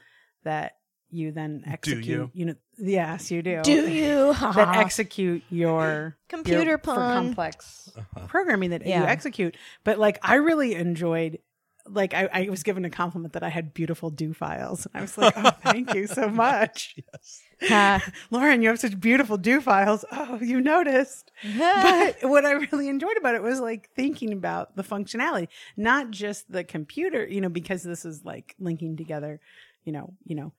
[0.44, 0.76] that
[1.11, 2.04] you then execute.
[2.04, 2.30] Do you?
[2.32, 3.61] you know, yes, you do.
[3.62, 4.32] Do you?
[4.40, 8.26] that execute your Computer your, for complex uh-huh.
[8.28, 9.00] programming that Yeah.
[9.00, 9.56] you execute.
[9.84, 11.40] But like, I really enjoyed.
[11.87, 14.87] Like I, I was given a compliment that I had beautiful do files.
[14.87, 18.12] And I was like, "Oh, thank you so much, yes Ha.
[18.31, 18.62] Lauren.
[18.62, 20.05] You have such beautiful do files.
[20.12, 21.33] Oh, you noticed."
[21.83, 26.51] but what I really enjoyed about it was like thinking about the functionality, not just
[26.51, 29.40] the computer, you know, because this is like linking together,
[29.85, 30.53] you know, you know,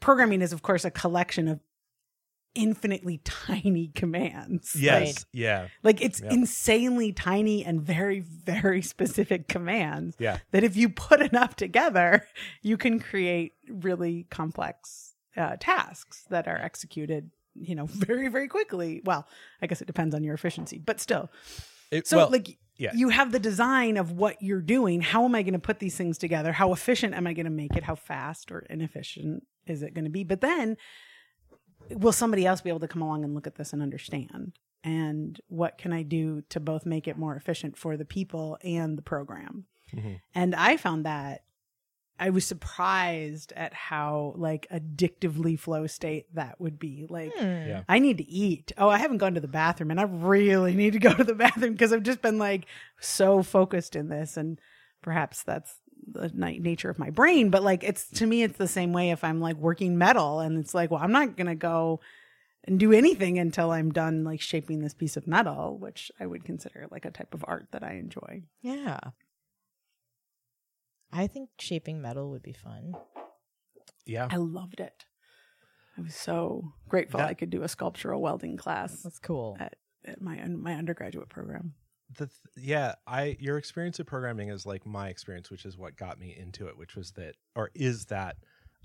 [0.00, 1.60] programming is of course a collection of
[2.54, 4.76] infinitely tiny commands.
[4.78, 6.32] yes yeah Like, like it's Yeah.
[6.32, 12.26] insanely tiny and very, very specific commands yeah that if you put enough together,
[12.60, 19.00] you can create really complex uh, tasks that are executed, you know, very, very quickly.
[19.04, 19.26] Well,
[19.60, 21.30] I guess it depends on your efficiency, but still.
[21.90, 22.92] It- So, well, like, yeah.
[22.94, 25.00] you have the design of what you're doing.
[25.02, 26.52] How am I going to put these things together?
[26.52, 27.82] How efficient am I going to make it?
[27.84, 30.24] How fast or inefficient is it going to be?
[30.24, 30.76] But then,
[31.90, 34.52] will somebody else be able to come along and look at this and understand?
[34.84, 38.98] and what can I do to both make it more efficient for the people and
[38.98, 39.66] the program.
[39.94, 40.20] Mhm.
[40.34, 41.44] And I found that
[42.22, 47.06] I was surprised at how like addictively flow state that would be.
[47.08, 47.44] Like Hmm.
[47.44, 47.82] Yeah.
[47.88, 48.70] I need to eat.
[48.78, 51.34] Oh, I haven't gone to the bathroom and I really need to go to the
[51.34, 52.66] bathroom because I've just been like
[53.00, 54.60] so focused in this and
[55.02, 55.74] perhaps that's
[56.06, 59.10] the ni- nature of my brain, but like it's to me it's the same way
[59.10, 62.00] if I'm like working metal and it's like, well, I'm not going to go
[62.64, 66.44] and do anything until I'm done like shaping this piece of metal, which I would
[66.44, 68.42] consider like a type of art that I enjoy.
[68.62, 69.00] Yeah.
[71.12, 72.94] I think shaping metal would be fun.
[74.06, 74.28] Yeah.
[74.30, 75.04] I loved it.
[75.98, 79.56] I was so grateful That- I could do a sculptural welding class That's cool.
[79.60, 81.74] at, at my my undergraduate program.
[82.18, 85.96] the th- yeah i your experience of programming is like my experience which is what
[85.96, 88.36] got me into it which was that or is that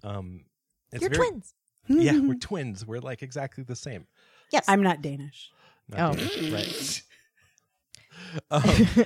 [0.04, 0.46] um
[0.94, 1.54] it's You're very, twins.
[1.90, 4.06] yeah we're twins we're like exactly the same
[4.52, 4.64] Yes.
[4.70, 5.50] I'm not Danish.
[5.90, 6.14] Not Oh.
[6.16, 7.02] Danish, right
[8.52, 8.64] um,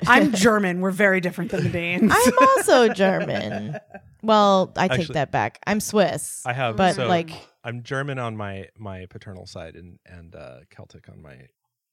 [0.08, 0.82] I'm German.
[0.82, 2.12] We're very different than the Danes.
[2.14, 3.78] I'm also German.
[4.24, 5.60] Well, I take Actually- that back.
[5.66, 6.44] I'm Swiss.
[6.46, 7.32] i have but so like
[7.64, 11.36] i'm german on my my paternal side and and uh celtic on my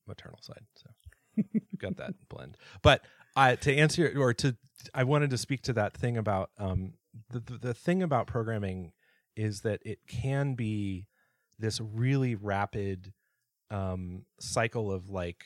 [0.07, 0.89] maternal side so
[1.37, 3.03] you've got that blend but
[3.37, 4.57] I to answer your- or to
[4.95, 6.95] I wanted to speak to that thing about um
[7.31, 8.93] the, the the thing about programming
[9.37, 11.07] is that it can be
[11.59, 13.13] this really rapid
[13.71, 15.45] um cycle of like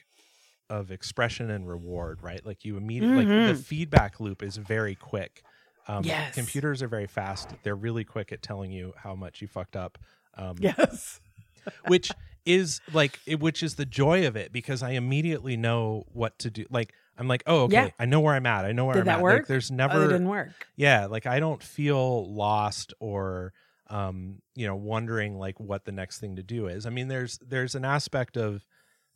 [0.72, 3.46] of expression and reward right like you immediately like Mhm.
[3.46, 5.42] the feedback loop is very quick
[5.87, 6.35] um Yes.
[6.35, 9.98] computers are very fast they're really quick at telling you how much you fucked up
[10.35, 11.20] um yes.
[11.87, 12.11] which
[12.44, 16.50] is like it, which is the joy of it because I immediately know what to
[16.50, 16.64] do.
[16.70, 17.88] Like I'm like, oh, okay, Yeah.
[18.00, 18.64] I know where I'm at.
[18.64, 19.22] I know where Did I'm that at.
[19.22, 19.38] work?
[19.40, 20.66] Like, there's Oh, never, it didn't work.
[20.76, 23.52] yeah, like I don't feel lost or,
[23.88, 26.85] um, you know, wondering like what the next thing to do is.
[26.87, 28.64] I mean, there's there's an aspect of,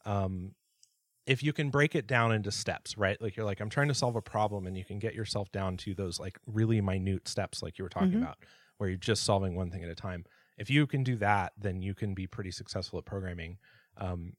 [0.04, 0.52] um,
[1.26, 3.20] if you can break it down into steps, right?
[3.20, 5.76] Like you're like, I'm trying to solve a problem, and you can get yourself down
[5.78, 8.18] to those like really minute steps, like you were talking Mhm.
[8.18, 8.38] about,
[8.78, 10.24] where you're just solving one thing at a time.
[10.56, 13.58] If you can do that, then you can be pretty successful at programming.
[13.96, 14.34] Um,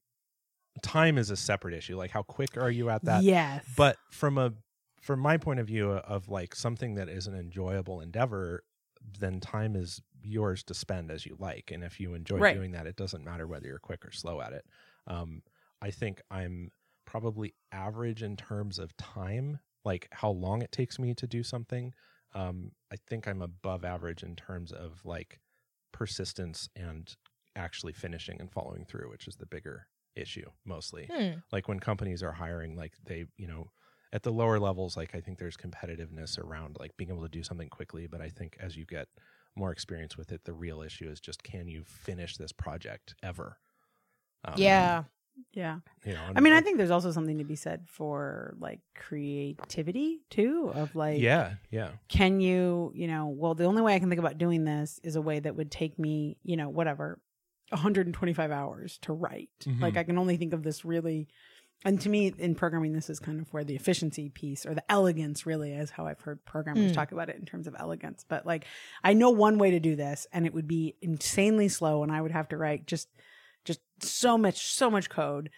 [0.82, 1.98] time is a separate issue.
[1.98, 3.26] Like, how quick are you at that?
[3.26, 3.68] yes.
[3.68, 4.54] But from a
[5.02, 8.64] from my point of view of like something that is an enjoyable endeavor,
[9.02, 11.72] then time is yours to spend as you like.
[11.72, 12.62] And if you enjoy Right.
[12.62, 14.66] doing that, it doesn't matter whether you're quick or slow at it.
[15.06, 15.44] Um,
[15.82, 16.72] I think I'm
[17.08, 21.94] probably average in terms of time, like how long it takes me to do something.
[22.36, 25.40] Um, I think I'm above average in terms of like
[25.92, 27.12] persistence and
[27.56, 31.34] actually finishing and following through, which is the bigger issue mostly hmm.
[31.52, 33.70] like when companies are hiring like they you know
[34.12, 37.44] at the lower levels like i think there's competitiveness around like being able to do
[37.44, 39.08] something quickly but i think as you get
[39.56, 43.60] more experience with it the real issue is just can you finish this project ever
[44.46, 45.04] um, yeah.
[45.54, 45.80] Yeah.
[46.06, 50.22] you know I mean, I think there's also something to be said for like creativity
[50.30, 54.10] too, of like, yeah yeah can you, you know, well, the only way I can
[54.10, 57.20] think about doing this is a way that would take me, you know, whatever,
[57.70, 59.50] 125 hours to write.
[59.66, 59.82] Mhm.
[59.82, 61.28] Like, I can only think of this really.
[61.86, 64.84] And to me, in programming, this is kind of where the efficiency piece or the
[64.92, 66.96] elegance really is how I've heard programmers Mm.
[66.96, 68.26] talk about it in terms of elegance.
[68.28, 68.66] But like,
[69.04, 72.20] I know one way to do this, and it would be insanely slow, and I
[72.20, 73.28] would have to write just, just
[74.00, 75.50] so much, so much code.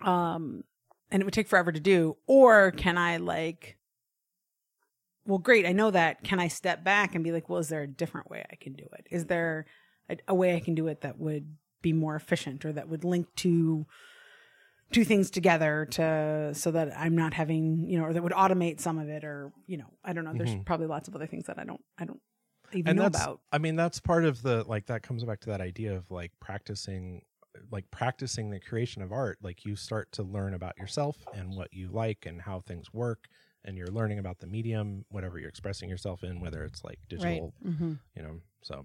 [0.00, 0.64] Um,
[1.10, 2.16] and it would take forever to do.
[2.26, 3.76] Or can I like
[5.24, 5.66] well, great.
[5.66, 6.24] I know that.
[6.24, 8.72] Can I step back and be like, well, is there a different way I can
[8.72, 9.06] do it?
[9.10, 9.66] Is there
[10.08, 13.04] a, a way I can do it that would be more efficient or that would
[13.04, 13.86] link to
[14.90, 18.80] two things together to so that I'm not having, you know, or that would automate
[18.80, 20.32] some of it or, you know, I don't know.
[20.34, 20.64] There's Mhm.
[20.66, 22.20] probably lots of other things that I don't I don't
[22.74, 23.40] even and know that's about.
[23.52, 26.32] i mean that's part of the like that comes back to that idea of like
[26.40, 27.22] practicing
[27.70, 31.68] like practicing the creation of art like you start to learn about yourself and what
[31.72, 33.28] you like and how things work
[33.64, 37.52] and you're learning about the medium whatever you're expressing yourself in whether it's like digital
[37.64, 37.92] Mm-hmm.
[38.16, 38.84] you know so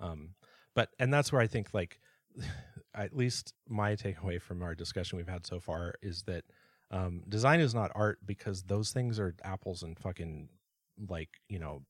[0.00, 0.30] um
[0.74, 2.00] but and that's where i think like
[2.94, 6.44] at least my takeaway from our discussion we've had so far is that
[6.90, 10.48] um design is not art because those things are apples and fucking
[11.08, 11.82] like you know.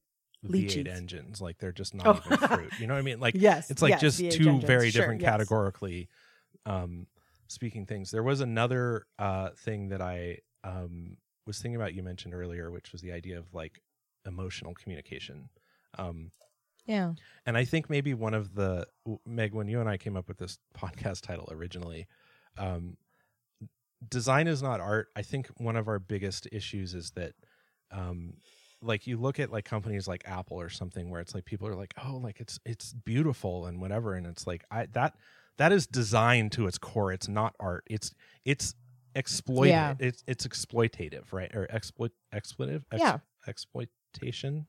[0.47, 2.21] V8 engines like they're just not Oh.
[2.27, 3.71] even fruit you know what i mean like yes.
[3.71, 4.65] it's like yes, just VH two engines.
[4.65, 5.31] very Sure, different yes.
[5.31, 6.09] categorically
[6.67, 7.07] um
[7.49, 12.33] speaking things there was another uh thing that i um was thinking about you mentioned
[12.35, 13.81] earlier which was the idea of like
[14.25, 15.49] emotional communication
[15.99, 16.31] um
[16.87, 17.13] Yeah.
[17.47, 18.87] and I think maybe one of the
[19.27, 22.07] Meg, when you and I came up with this podcast title originally,
[22.59, 22.97] um,
[24.09, 25.09] design is not art.
[25.17, 27.33] I think one of our biggest issues is that,
[27.93, 28.35] um,
[28.83, 31.75] like you look at like companies like Apple or something where it's like people are
[31.75, 35.15] like, oh, like it's it's beautiful and whatever, and it's like I that
[35.59, 37.13] that is design to its core.
[37.13, 37.85] It's not art.
[37.91, 38.15] It's
[38.45, 38.75] it's
[39.15, 39.67] exploitative.
[39.69, 39.95] Yeah.
[39.99, 41.55] It's it's exploitative, right?
[41.55, 42.83] Or exploit exploitive.
[42.93, 43.19] Ex- Yeah.
[43.47, 44.67] Exploitation.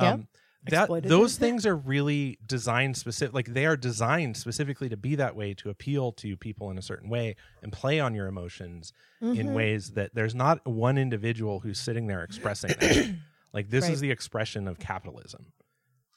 [0.00, 0.12] Yeah.
[0.12, 0.28] Um,
[0.70, 1.08] that Exploitative.
[1.08, 5.54] those things are really designed specific like they are designed specifically to be that way
[5.54, 9.54] to appeal to people in a certain way and play on your emotions in Mhm.
[9.54, 13.14] ways that there's not one individual who's sitting there expressing that.
[13.58, 13.92] like this Right.
[13.94, 15.52] is the expression of capitalism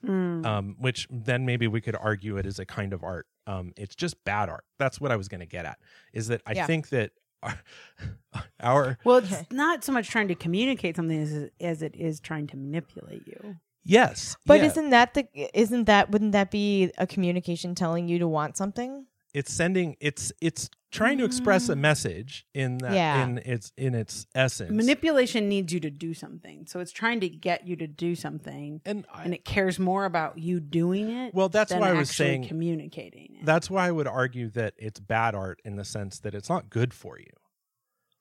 [0.04, 0.44] Mm.
[0.46, 3.28] um, which then maybe we could argue it is a kind of art.
[3.46, 4.64] Um, it's just bad art.
[4.80, 5.78] That's what I was going to get at.
[6.12, 6.66] Is that I Yeah.
[6.66, 7.12] think that
[7.44, 7.60] our,
[8.60, 9.46] our well, it's Okay.
[9.52, 13.58] not so much trying to communicate something as, as it is trying to manipulate you.
[13.84, 15.28] yes, But yeah, isn't that the
[15.60, 19.06] isn't that wouldn't that be a communication telling you to want something?
[19.34, 21.80] It's sending it's it's trying to express a mm.
[21.80, 23.24] message in that Yeah.
[23.24, 24.72] in its in its essence.
[24.72, 28.82] Manipulation needs you to do something, so it's trying to get you to do something,
[28.86, 31.34] and I, and it cares more about you doing it.
[31.34, 33.38] Well, that's than why I was saying- communicating.
[33.40, 33.46] It.
[33.46, 36.70] that's why I would argue that it's bad art in the sense that it's not
[36.70, 37.32] good for you.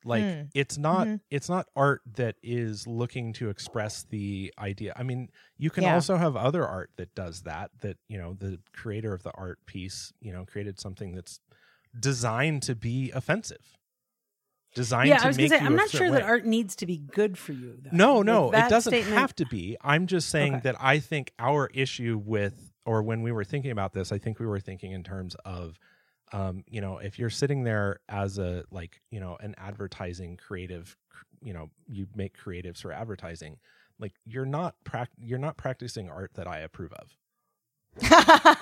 [0.05, 0.43] Like Hmm.
[0.55, 1.21] it's not Mhm.
[1.31, 4.95] it's not art that is looking to express the idea.
[4.97, 5.95] I mean, you can Yeah.
[5.95, 9.59] also have other art that does that that, you know, the creator of the art
[9.67, 11.41] piece, you know, created something that's
[11.99, 13.77] designed to be offensive.
[14.75, 16.87] Designed yeah, to I was make gonna say, I'm not sure that art needs to
[16.87, 17.77] be good for you.
[17.83, 17.91] Though.
[17.93, 19.77] No, no, it doesn't statement- have to be.
[19.81, 20.63] I'm just saying Okay.
[20.63, 24.39] that I think our issue with, or when we were thinking about this, I think
[24.39, 25.77] we were thinking in terms of,
[26.33, 30.97] um, you know, if you're sitting there as a like, you know, an advertising creative,
[31.43, 33.57] you know, you make creatives for advertising,
[33.99, 37.17] like you're not prac- you're not practicing art that I approve of.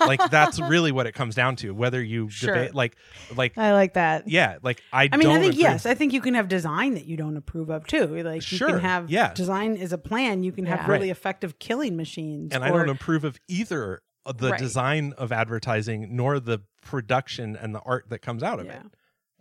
[0.00, 1.72] Like that's really what it comes down to.
[1.72, 2.54] Whether you Sure.
[2.54, 2.96] debate, like,
[3.36, 4.26] like I like that.
[4.28, 5.08] yeah, like I.
[5.12, 5.84] I mean, I don't think agree- yes.
[5.86, 8.06] I think you can have design that you don't approve of too.
[8.22, 9.34] Like you Sure, can have yeah.
[9.34, 10.42] design is a plan.
[10.42, 10.86] You can have Yeah.
[10.92, 11.16] really Right.
[11.16, 12.52] effective killing machines.
[12.54, 14.00] and I don't approve of either
[14.36, 14.58] the Right.
[14.58, 18.80] design of advertising nor the production and the art that comes out of Yeah.
[18.80, 18.86] it.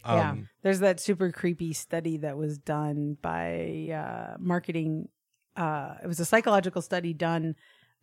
[0.05, 0.29] Yeah.
[0.29, 5.09] Um, There's that super creepy study that was done by uh, marketing.
[5.55, 7.55] Uh, it was a psychological study done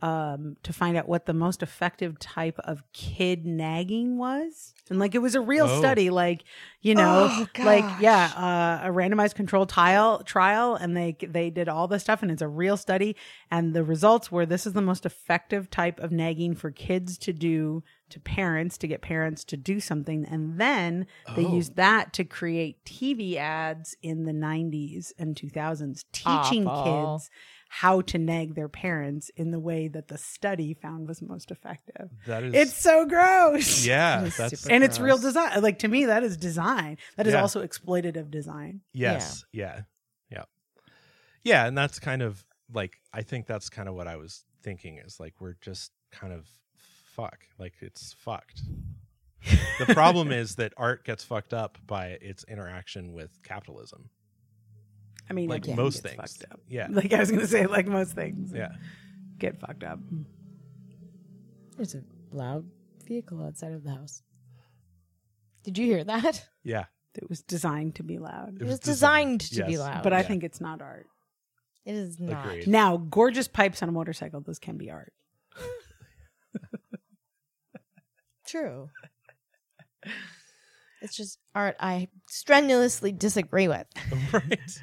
[0.02, 5.14] um, to find out what the most effective type of kid nagging was, and like
[5.14, 5.78] it was a real Oh.
[5.78, 6.10] study.
[6.10, 6.44] Like
[6.82, 11.68] you know, Oh, like yeah, uh, a randomized controlled trial trial, and they they did
[11.68, 13.16] all this stuff, and it's a real study.
[13.50, 17.32] And the results were this is the most effective type of nagging for kids to
[17.32, 21.54] do to parents to get parents to do something, and then they Oh.
[21.56, 27.16] used that to create TV ads in the 90s and 2000s, teaching Awful.
[27.18, 27.30] kids
[27.68, 32.08] how to nag their parents in the way that the study found was most effective.
[32.26, 33.84] that is It's so gross.
[33.86, 35.60] yeah, It is that's super- And it's real design.
[35.60, 36.98] Like to me, that is design.
[37.16, 37.40] That is Yeah.
[37.40, 38.82] also exploitative design.
[38.92, 39.82] yes, yeah.
[40.30, 40.44] yeah.
[41.42, 44.98] Yeah, and that's kind of like I think that's kind of what I was thinking
[44.98, 46.48] is like we're just kind of
[47.14, 47.38] fuck.
[47.58, 48.60] Like it's fucked.
[49.78, 54.08] the problem is that art gets fucked up by its interaction with capitalism.
[55.28, 56.16] I mean, Like everything most things.
[56.16, 56.60] fucked up.
[56.68, 56.88] Yeah.
[56.90, 58.72] Like I was going to say, like most things Yeah.
[59.38, 59.98] get fucked up.
[61.76, 62.66] There's a loud
[63.06, 64.22] vehicle outside of the house.
[65.62, 66.46] Did you hear that?
[66.62, 66.84] Yeah.
[67.16, 68.58] It was designed to be loud.
[68.60, 70.02] It was designed to be loud.
[70.02, 70.22] But I Yeah.
[70.28, 71.06] think it's not art.
[71.84, 72.46] It is not.
[72.46, 72.66] Agreed.
[72.66, 75.12] Now, gorgeous pipes on a motorcycle, those can be art.
[78.54, 78.88] True.
[81.02, 83.86] It's just art I strenuously disagree with.
[84.32, 84.80] right.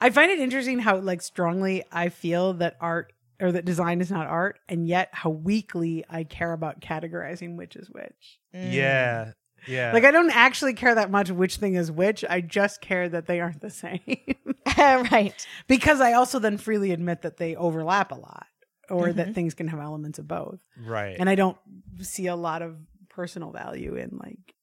[0.00, 4.10] I find it interesting how like strongly I feel that art or that design is
[4.10, 8.38] not art, and yet how weakly I care about categorizing which is which.
[8.54, 8.72] Mm.
[8.72, 9.32] Yeah.
[9.66, 9.92] Yeah.
[9.92, 12.24] Like I don't actually care that much which thing is which.
[12.28, 14.00] I just care that they aren't the same.
[14.78, 15.46] right.
[15.68, 18.46] because I also then freely admit that they overlap a lot
[18.90, 19.34] or that Mhm.
[19.34, 20.60] things can have elements of both.
[20.84, 21.16] right.
[21.18, 21.56] And I don't
[22.00, 22.76] see a lot of
[23.14, 24.54] personal value in like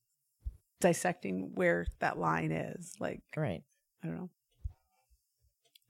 [0.81, 2.93] dissecting where that line is.
[2.99, 3.63] Like, Right.
[4.03, 4.29] I don't know.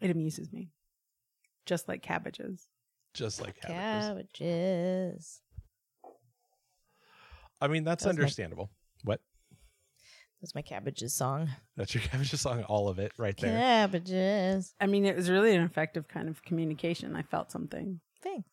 [0.01, 0.69] It amuses me.
[1.65, 2.67] Just like cabbages.
[3.13, 4.31] just like cabbages.
[4.39, 5.41] Cabbages.
[7.61, 8.69] I mean, that's That was my- understandable.
[9.03, 9.21] What?
[10.41, 11.49] That's my cabbages song.
[11.75, 13.51] That's your cabbages song, all of it right there.
[13.59, 14.73] Cabbages.
[14.79, 17.15] I mean, it was really an effective kind of communication.
[17.15, 17.99] I felt something.
[18.23, 18.47] Thanks.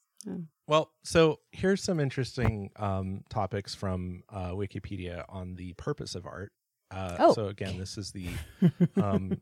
[0.67, 6.53] Well, so here's some interesting um, topics from uh, Wikipedia on the purpose of art.
[6.91, 7.33] Uh, Oh.
[7.35, 8.31] So again, this is the
[9.03, 9.41] um,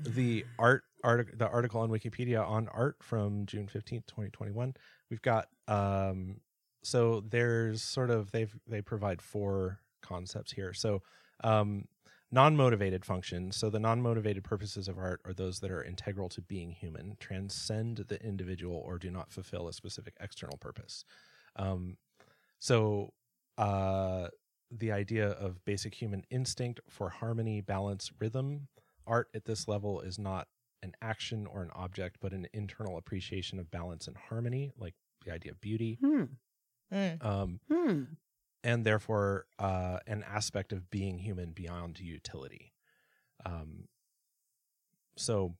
[0.00, 4.74] the art artic- the article on Wikipedia on art from June fifteenth, twenty twenty one.
[5.10, 6.40] We've got um,
[6.82, 10.72] so there's sort of they've they provide four concepts here.
[10.72, 11.02] So
[11.44, 11.86] um,
[12.32, 13.56] non-motivated functions.
[13.56, 17.98] So the non-motivated purposes of art are those that are integral to being human, transcend
[18.08, 21.04] the individual, or do not fulfill a specific external purpose.
[21.56, 21.96] Um,
[22.58, 23.12] so
[23.58, 24.28] uh,
[24.70, 28.68] the idea of basic human instinct for harmony, balance, rhythm.
[29.06, 30.48] Art at this level is not
[30.82, 35.32] an action or an object, but an internal appreciation of balance and harmony, like the
[35.32, 35.98] idea of beauty.
[36.00, 36.24] Hmm.
[36.92, 37.24] Mm.
[37.24, 38.02] Um, Hmm.
[38.66, 42.72] And therefore uh, an aspect of being human beyond utility.
[43.44, 43.86] Um,
[45.16, 45.54] so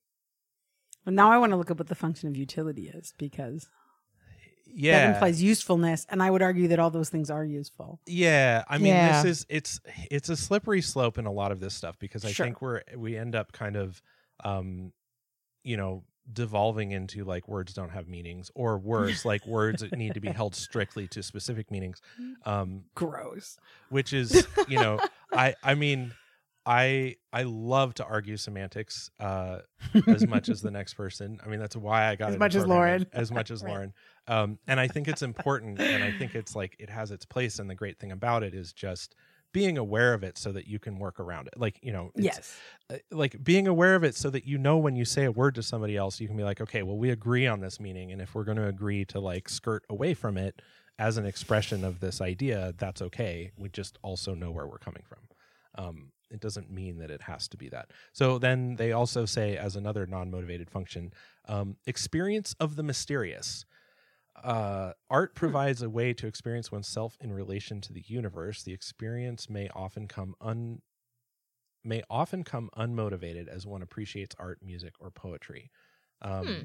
[1.07, 3.69] Well, now I want to look up what the function of utility is because
[4.67, 8.01] yeah, that implies usefulness, and I would argue that all those things are useful.
[8.07, 8.65] yeah.
[8.69, 9.23] I mean, Yeah.
[9.23, 9.81] this is it's
[10.11, 12.47] it's a slippery slope in a lot of this stuff because I Sure.
[12.47, 14.03] think we're we end up kind of,
[14.45, 14.93] um,
[15.63, 20.15] you know, devolving into like words don't have meanings or worse, like words that need
[20.15, 22.01] to be held strictly to specific meanings.
[22.45, 23.59] Um, Gross.
[23.91, 24.99] which is you know
[25.33, 26.13] i i mean
[26.65, 29.59] i i love to argue semantics uh
[30.09, 32.67] as much as the next person i mean that's why i got As much as
[32.67, 33.07] Lauren.
[33.13, 33.71] as much as Right.
[33.71, 33.93] lauren
[34.29, 37.59] um and i think it's important and i think it's like it has its place
[37.59, 39.15] and the great thing about it is just
[39.57, 41.55] being aware of it so that you can work around it.
[41.57, 42.55] Like you know Yes.
[42.91, 45.55] uh, like being aware of it so that you know when you say a word
[45.55, 48.21] to somebody else you can be like okay well we agree on this meaning and
[48.21, 50.61] if we're going to agree to like skirt away from it
[50.99, 53.51] as an expression of this idea that's okay.
[53.57, 55.23] We just also know where we're coming from.
[55.83, 57.91] Um, it doesn't mean that it has to be that.
[58.13, 61.13] So then they also say as another non-motivated function
[61.49, 63.65] um, experience of the mysterious
[64.45, 68.63] uh, art provides a way to experience oneself in relation to the universe.
[68.63, 70.83] The experience may often come un
[71.85, 75.71] may often come unmotivated as one appreciates art, music, or poetry.
[76.23, 76.63] Um, Hmm.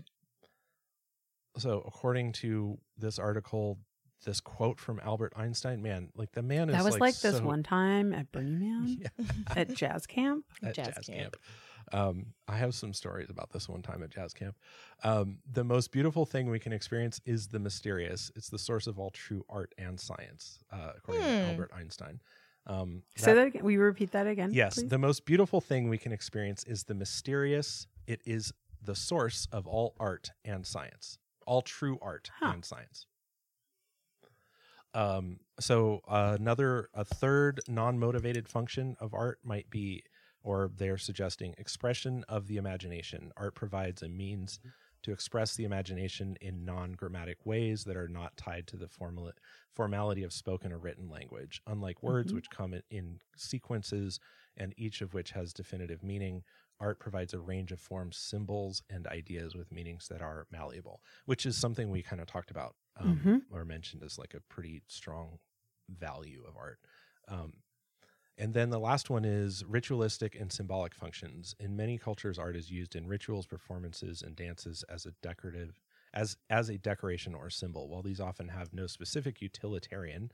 [1.57, 3.77] So, according to this article,
[4.25, 7.43] this quote from Albert Einstein, man, like the man is That was like, this so-
[7.43, 10.45] one time at Burning Man Yeah, at jazz camp.
[10.63, 11.17] at Jazz jazz, camp.
[11.17, 11.35] camp.
[11.93, 14.55] Um, I have some stories about this one time at jazz camp.
[15.03, 18.31] Um, the most beautiful thing we can experience is the mysterious.
[18.35, 21.49] It's the source of all true art and science, uh, according to Hmm.
[21.49, 22.21] Albert Einstein.
[22.67, 23.67] Um, Say that again.
[23.69, 24.51] You repeat that again?
[24.53, 24.89] Yes, please?
[24.89, 27.87] the most beautiful thing we can experience is the mysterious.
[28.07, 32.51] It is the source of all art and science, all true art Huh.
[32.53, 33.05] and science.
[34.93, 40.03] Um, so uh, another, a third non-motivated function of art might be,
[40.43, 43.31] or they're suggesting, expression of the imagination.
[43.37, 44.59] Art provides a means
[45.03, 49.31] to express the imagination in non-grammatic ways that are not tied to the formal
[49.73, 51.61] formality of spoken or written language.
[51.65, 52.35] Unlike words, Mhm.
[52.35, 54.19] which come in, sequences
[54.57, 56.43] and each of which has definitive meaning,
[56.79, 61.45] art provides a range of forms, symbols, and ideas with meanings that are malleable, which
[61.45, 63.45] is something we kind of talked about um, Mhm.
[63.49, 65.39] or mentioned as like a pretty strong
[65.89, 66.79] value of art.
[67.27, 67.63] Um,
[68.41, 71.55] and then the last one is ritualistic and symbolic functions.
[71.59, 75.79] In many cultures, art is used in rituals, performances, and dances as a decorative
[76.15, 77.87] as as a decoration or symbol.
[77.87, 80.31] While these often have no specific utilitarian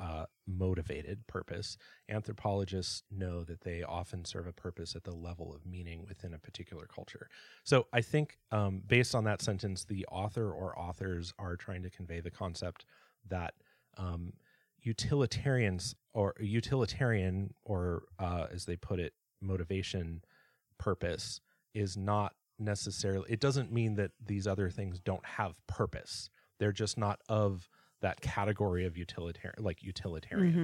[0.00, 1.76] uh, motivated purpose,
[2.08, 6.38] anthropologists know that they often serve a purpose at the level of meaning within a
[6.38, 7.28] particular culture.
[7.64, 11.90] So I think, um, based on that sentence, the author or authors are trying to
[11.90, 12.86] convey the concept
[13.28, 13.52] that
[13.98, 14.32] um,
[14.86, 20.22] utilitarians or utilitarian, or uh, as they put it, motivation
[20.78, 21.40] purpose
[21.74, 23.30] is not necessarily.
[23.30, 26.30] It doesn't mean that these other things don't have purpose.
[26.58, 27.68] They're just not of
[28.00, 30.54] that category of utilitarian, like utilitarian.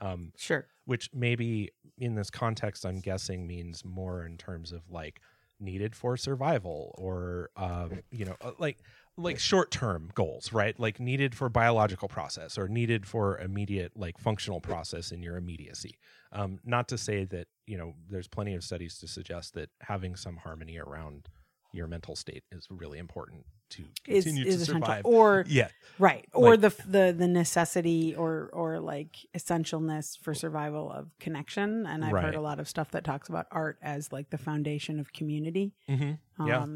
[0.00, 0.06] Mhm.
[0.06, 0.66] Um, Sure.
[0.86, 5.20] which maybe in this context i'm guessing means more in terms of like
[5.60, 8.78] needed for survival or um, you know uh, like
[9.16, 14.16] like short term goals right like needed for biological process or needed for immediate like
[14.18, 15.98] functional process in your immediacy
[16.32, 20.16] um, not to say that you know there's plenty of studies to suggest that having
[20.16, 21.28] some harmony around
[21.74, 24.82] your mental state is really important to Is, continue is to essential.
[24.86, 26.26] survive Or yeah right.
[26.34, 31.86] Or Like- the the the necessity or or like essentialness for survival of connection.
[31.86, 32.24] And I've Right.
[32.24, 35.72] heard a lot of stuff that talks about art as like the foundation of community.
[35.88, 36.46] mm-hmm.
[36.46, 36.66] Yeah.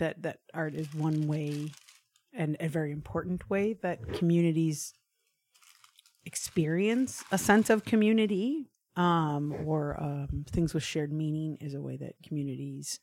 [0.00, 1.70] That that art is one way
[2.32, 4.94] and a very important way that communities
[6.24, 11.96] experience a sense of community um or um things with shared meaning is a way
[11.96, 12.98] that communities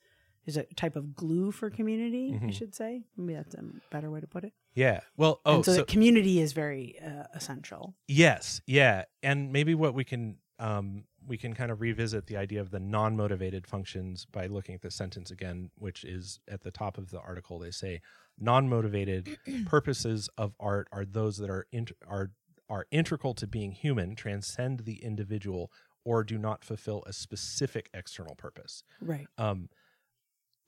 [0.46, 2.54] is a type of glue for community i Mhm.
[2.54, 3.04] should say.
[3.16, 4.54] Maybe that's a better way to put it.
[4.74, 5.02] Yeah.
[5.18, 7.96] Well oh and so, so community is very uh, essential.
[8.08, 12.62] Yes, yeah, and maybe what we can um, we can kind of revisit the idea
[12.62, 16.98] of the non-motivated functions by looking at the sentence again, which is at the top
[16.98, 17.60] of the article.
[17.60, 18.02] They say
[18.40, 22.32] non-motivated purposes of art are those that are int- are
[22.70, 25.72] are integral to being human, transcend the individual,
[26.04, 29.70] or do not fulfill a specific external purpose right um,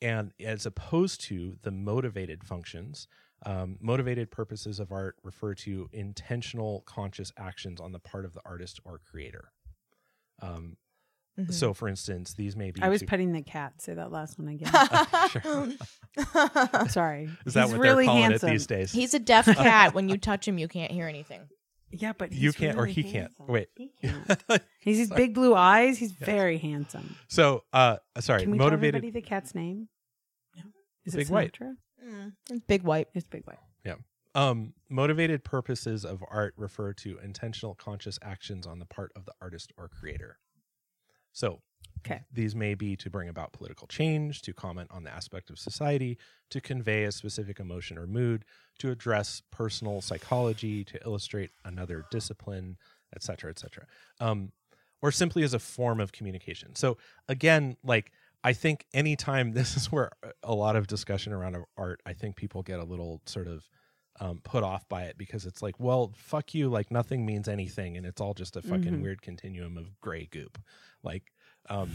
[0.01, 3.07] and as opposed to the motivated functions,
[3.45, 8.41] um, motivated purposes of art refer to intentional, conscious actions on the part of the
[8.45, 9.51] artist or creator.
[10.41, 10.77] Um,
[11.39, 11.53] Mhm.
[11.53, 12.81] So, for instance, these may be.
[12.81, 13.81] I was to- petting the cat.
[13.81, 14.69] Say that last one again.
[15.29, 15.69] Sure.
[16.89, 17.29] Sorry.
[17.45, 18.49] Is that He's what really they're calling handsome.
[18.49, 18.91] it these days?
[18.91, 19.93] He's a deaf cat.
[19.93, 21.47] When you touch him, you can't hear anything.
[21.91, 23.31] Yeah, but You can't- or really he can't.
[23.39, 23.69] Wait.
[23.77, 24.61] He can't.
[24.81, 25.97] He's these big blue eyes.
[25.97, 27.15] He's very handsome.
[27.29, 28.95] so, uh, sorry, Can we tell motivated.
[28.95, 29.87] everybody the cat's name?
[30.57, 30.63] No.
[31.05, 31.57] Is Big it White.
[32.05, 33.07] Mm, it's big white.
[33.13, 33.59] It's Big White.
[34.35, 39.33] Um, motivated purposes of art refer to intentional, conscious actions on the part of the
[39.41, 40.37] artist or creator.
[41.33, 41.61] So,
[42.05, 42.21] Okay.
[42.31, 46.17] these may be to bring about political change, to comment on the aspect of society,
[46.49, 48.45] to convey a specific emotion or mood,
[48.77, 52.77] to address personal psychology, to illustrate another discipline,
[53.15, 53.85] etc., etc.
[54.19, 54.53] Um,
[55.01, 56.75] or simply as a form of communication.
[56.75, 58.11] So, again, like
[58.43, 60.11] I think anytime this is where
[60.43, 63.67] a lot of discussion around art, I think people get a little sort of
[64.19, 67.95] um, put off by it because it's like, well, fuck you, like nothing means anything,
[67.97, 69.01] and it's all just a fucking Mhm.
[69.01, 70.59] weird continuum of gray goop,
[71.03, 71.31] like,
[71.69, 71.89] um,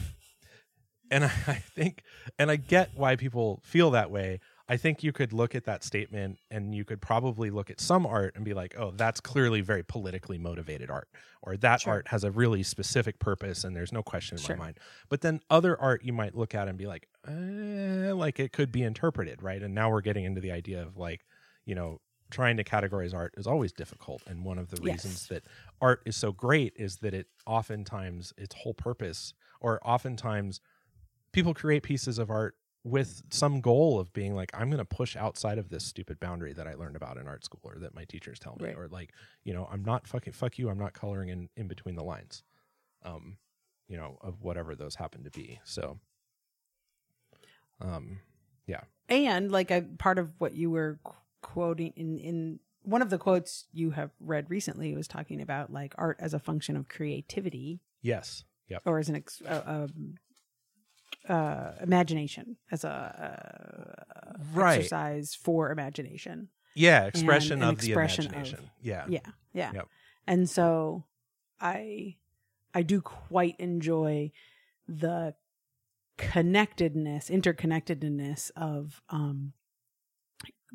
[1.11, 2.03] and I, I think,
[2.39, 4.41] and I get why people feel that way.
[4.67, 8.07] I think you could look at that statement and you could probably look at some
[8.07, 11.09] art and be like, oh, that's clearly very politically motivated art,
[11.43, 11.93] or that Sure.
[11.93, 14.57] art has a really specific purpose and there's no question in Sure.
[14.57, 14.81] my mind.
[15.11, 18.73] But then other art you might look at and be like, eh, like it could
[18.73, 19.63] be interpreted, right?
[19.63, 21.27] And now we're getting into the idea of like,
[21.67, 22.01] you know,
[22.31, 24.23] trying to categorize art is always difficult.
[24.27, 25.05] And one of the Yes.
[25.05, 25.45] reasons that
[25.81, 30.61] art is so great is that it oftentimes its whole purpose, or oftentimes
[31.33, 35.17] people create pieces of art with some goal of being like, I'm going to push
[35.17, 38.05] outside of this stupid boundary that I learned about in art school or that my
[38.05, 38.77] teachers tell me, Right.
[38.77, 39.13] or like,
[39.43, 40.69] you know, I'm not fucking fuck you.
[40.69, 42.43] I'm not coloring in in between the lines,
[43.03, 43.39] um,
[43.89, 45.61] you know, of whatever those happen to be.
[45.65, 45.99] So,
[47.81, 48.21] um,
[48.67, 48.83] yeah.
[49.09, 50.99] And like a part of what you were
[51.45, 55.95] quoting in in one of the quotes you have read recently was talking about like
[55.97, 60.15] art as a function of creativity yes, yep, or as an ex- uh, um,
[61.29, 64.77] uh, imagination as a uh, Right.
[64.79, 66.49] exercise for imagination.
[66.75, 68.71] yeah, expression an of expression the of- imagination.
[68.83, 69.21] yeah, Yeah,
[69.53, 69.73] yeah.
[69.75, 69.89] Yep.
[70.27, 71.05] And so
[71.61, 72.17] I
[72.75, 74.33] I do quite enjoy
[74.89, 75.35] the
[76.19, 79.53] connectedness, interconnectedness of um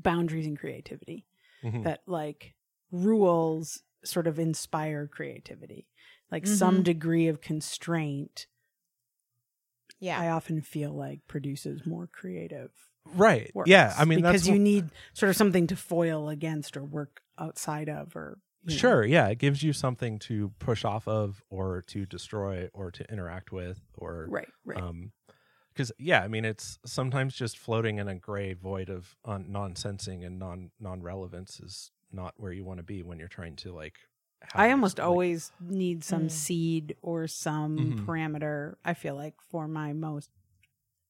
[0.01, 1.25] boundaries and creativity.
[1.63, 1.83] Mhm.
[1.83, 2.55] That like
[2.91, 5.87] rules sort of inspire creativity.
[6.31, 6.83] Like some Mhm.
[6.85, 8.47] degree of constraint
[9.99, 10.19] Yeah.
[10.19, 12.71] I often feel like produces more creative
[13.15, 13.51] right.
[13.53, 13.69] works.
[13.69, 16.83] Yeah, I mean, because that's you wh- need sort of something to foil against or
[16.83, 18.77] work outside of or you know.
[18.77, 23.09] Sure, yeah, it gives you something to push off of, or to destroy, or to
[23.11, 24.77] interact with, or Right, right.
[24.81, 25.11] um
[25.79, 30.25] because yeah i mean it's sometimes just floating in a gray void of un- non-sensing
[30.25, 33.95] and non non-relevance is not where you want to be when you're trying to like
[34.41, 36.31] have I almost always need some Mm.
[36.31, 38.05] seed or some Mhm.
[38.05, 40.31] parameter, I feel like, for my most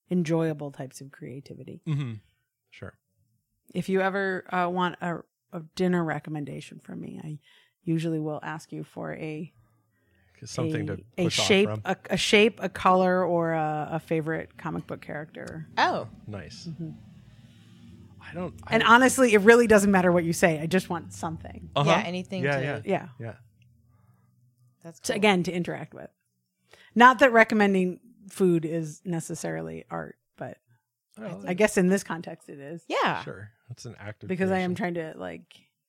[0.09, 1.81] enjoyable types of creativity.
[1.87, 2.13] mm-hmm.
[2.71, 2.97] sure
[3.73, 5.19] If you ever uh, want a,
[5.53, 7.39] a dinner recommendation from me, I
[7.83, 9.58] usually will ask you for a 'Cause
[10.47, 13.89] something a, to a push shape, off from a, a shape, a color, or a,
[13.93, 15.67] a favorite comic book character.
[15.77, 16.07] oh.
[16.27, 16.95] nice Mhm.
[18.21, 20.59] i don't I And don't- honestly, it really doesn't matter what you say.
[20.59, 21.69] I just want something.
[21.75, 21.89] uh-huh.
[21.89, 22.03] Yeah.
[22.05, 22.63] Anything yeah to.
[22.63, 23.07] yeah Yeah.
[23.19, 23.33] yeah
[24.83, 26.09] That's to, again to interact with.
[26.95, 30.57] Not that recommending food is necessarily art, but
[31.17, 33.23] Well, I guess in this context it is Yeah.
[33.23, 35.43] sure it's an act of because I am trying to like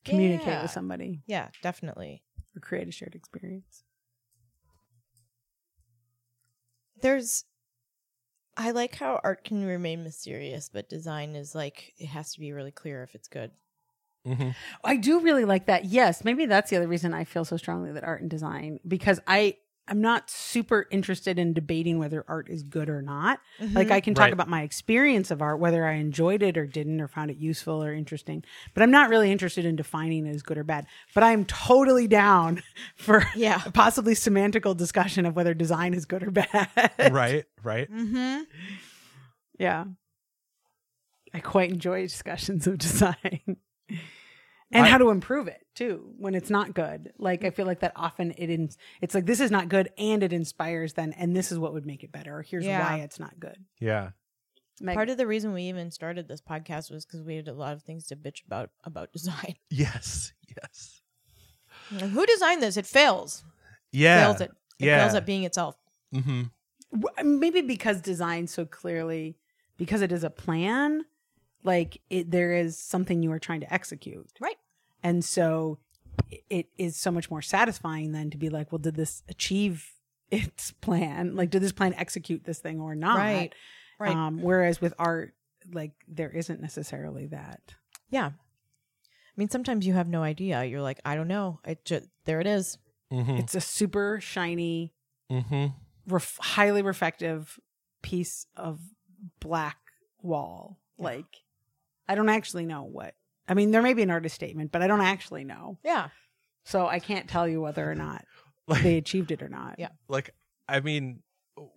[0.05, 0.63] communicate Yeah.
[0.63, 1.49] with somebody Yeah.
[1.63, 2.23] Definitely.
[2.57, 3.85] or create a shared experience.
[7.01, 7.45] There's.
[8.57, 12.53] I like how art can remain mysterious, but design is like it has to be
[12.53, 13.53] really clear if it's good.
[14.27, 14.55] Mhm.
[14.85, 15.87] I do really like that.
[15.87, 19.19] Yes, maybe that's the other reason I feel so strongly that art and design because
[19.27, 19.57] I
[19.91, 23.41] I'm not super interested in debating whether art is good or not.
[23.73, 24.33] Like I can talk Right.
[24.33, 27.83] about my experience of art, whether I enjoyed it or didn't, or found it useful
[27.83, 28.45] or interesting.
[28.73, 30.87] But I'm not really interested in defining it as good or bad.
[31.13, 32.63] But I'm totally down
[32.97, 33.61] for Yeah.
[33.67, 36.69] a possibly semantical discussion of whether design is good or bad.
[37.11, 38.43] right right Mm-hmm.
[39.59, 39.85] Yeah.
[41.35, 43.57] I quite enjoy discussions of design.
[44.73, 47.13] And I- how to improve it too when it's not good.
[47.19, 50.23] Like I feel like that often it ins- it's like this is not good and
[50.23, 52.81] it inspires then and this is what would make it better or here's Yeah.
[52.89, 53.57] why it's not good.
[53.81, 54.11] yeah
[54.83, 57.53] Meg- Part of the reason we even started this podcast was because we had a
[57.53, 59.55] lot of things to bitch about about design.
[59.71, 61.03] yes yes
[61.93, 62.77] Like, Who designed this?
[62.77, 63.45] It fails.
[63.93, 64.51] yeah Fails it.
[64.79, 64.99] It yeah.
[65.03, 65.77] fails at being itself.
[66.15, 66.43] mm-hmm.
[66.99, 69.37] W- maybe because design so clearly
[69.77, 71.05] because it is a plan,
[71.63, 74.29] like it, there is something you are trying to execute.
[74.41, 74.57] Right.
[75.03, 75.79] And so
[76.31, 79.93] it- it is so much more satisfying then to be like, well, did this achieve
[80.31, 81.35] its plan?
[81.37, 83.17] Like, did this plan execute this thing or not?
[83.19, 83.53] Right.
[83.99, 84.15] Right.
[84.17, 85.35] Um, whereas with art,
[85.73, 87.75] like there isn't necessarily that.
[88.11, 88.31] yeah.
[88.33, 90.65] I mean, sometimes you have no idea.
[90.65, 91.61] You're like, I don't know.
[91.65, 92.77] It just there it is.
[93.13, 93.37] Mm-hmm.
[93.37, 94.93] It's a super shiny,
[95.31, 95.67] Mm-hmm.
[96.13, 97.59] ref- highly reflective
[98.03, 98.81] piece of
[99.39, 99.79] black
[100.21, 100.79] wall.
[100.99, 101.25] Like,
[102.09, 103.15] I don't actually know what.
[103.51, 105.77] I mean, there may be an artist statement, but I don't actually know.
[105.85, 106.09] Yeah.
[106.65, 108.25] So I can't tell you whether or not
[108.67, 109.75] Like, they achieved it or not.
[109.79, 109.89] Yeah.
[110.09, 110.31] like
[110.69, 111.23] I mean,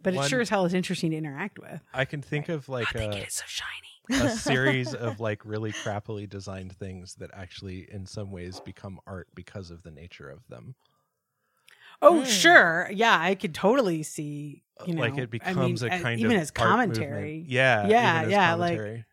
[0.01, 1.81] But one- it sure as hell is interesting to interact with.
[1.93, 4.23] I can think of like a, it is so shiny.
[4.23, 9.27] a series of like really crappily designed things that actually, in some ways, become art
[9.33, 10.75] because of the nature of them.
[12.01, 12.25] Oh, Mm.
[12.25, 12.89] sure.
[12.93, 14.63] Yeah, I could totally see.
[14.85, 16.55] You know, like it I becomes mean, a uh, kind even of even as art
[16.69, 17.21] commentary.
[17.37, 17.49] movement.
[17.49, 19.05] Yeah, Yeah, even as yeah, like- commentary.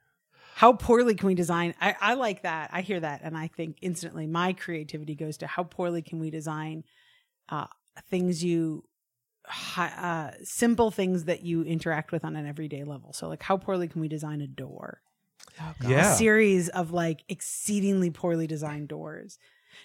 [0.60, 1.74] How poorly can we design?
[1.80, 2.68] I, I like that.
[2.70, 3.22] I hear that.
[3.24, 6.84] And i think instantly my creativity goes to how poorly can we design
[7.48, 7.64] uh,
[8.10, 8.84] things you
[9.78, 13.14] uh, simple things that you interact with on an everyday level.
[13.14, 15.00] So like how poorly can we design a door?
[15.82, 16.12] Yeah.
[16.12, 19.38] a series of like exceedingly poorly designed doors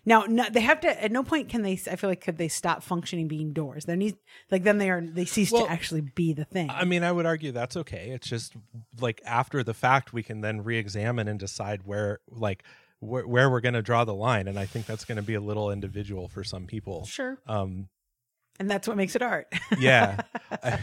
[0.03, 2.47] now no, they have to at no point can they i feel like could they
[2.47, 4.17] stop functioning being doors there needs
[4.51, 7.11] like then they are they cease Well, to actually be the thing I mean, I
[7.11, 8.09] would argue that's okay.
[8.11, 8.53] It's just
[8.99, 12.63] like after the fact, we can then re-examine and decide where, like,
[12.99, 14.47] wh- where we're going to draw the line.
[14.47, 17.05] And I think that's going to be a little individual for some people.
[17.05, 17.89] sure Um,
[18.59, 19.47] and that's what makes it art
[19.79, 20.21] yeah,
[20.63, 20.79] I-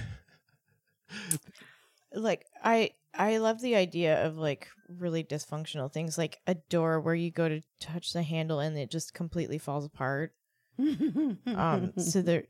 [2.14, 7.14] like i i love the idea of like really dysfunctional things like a door where
[7.14, 10.32] you go to touch the handle and it just completely falls apart.
[10.78, 12.44] Um so there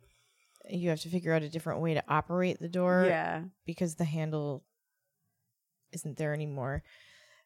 [0.68, 3.42] you have to figure out a different way to operate the door yeah.
[3.66, 4.64] because the handle
[5.92, 6.82] isn't there anymore.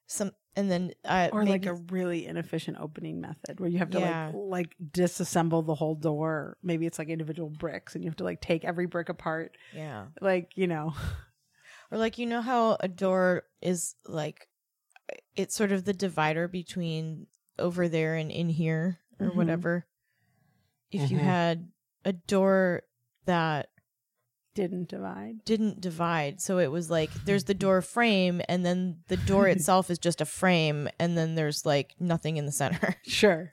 [0.07, 4.01] Some and then uh or like a really inefficient opening method where you have to
[4.01, 4.31] Yeah.
[4.35, 6.57] like like disassemble the whole door.
[6.63, 9.57] Maybe it's like individual bricks and you have to like take every brick apart.
[9.75, 10.07] Yeah.
[10.21, 10.95] Like you know
[11.91, 14.49] Or like you know how a door is like
[15.37, 17.27] it's sort of the divider between
[17.59, 19.37] over there and in here or Mhm.
[19.37, 19.87] whatever.
[20.91, 21.25] If you Mhm.
[21.25, 21.73] had
[22.05, 22.83] a door
[23.27, 23.69] that
[24.55, 29.17] didn't divide didn't divide, so it was like there's the door frame and then the
[29.19, 32.97] door itself is just a frame and then there's like nothing in the center.
[33.07, 33.53] sure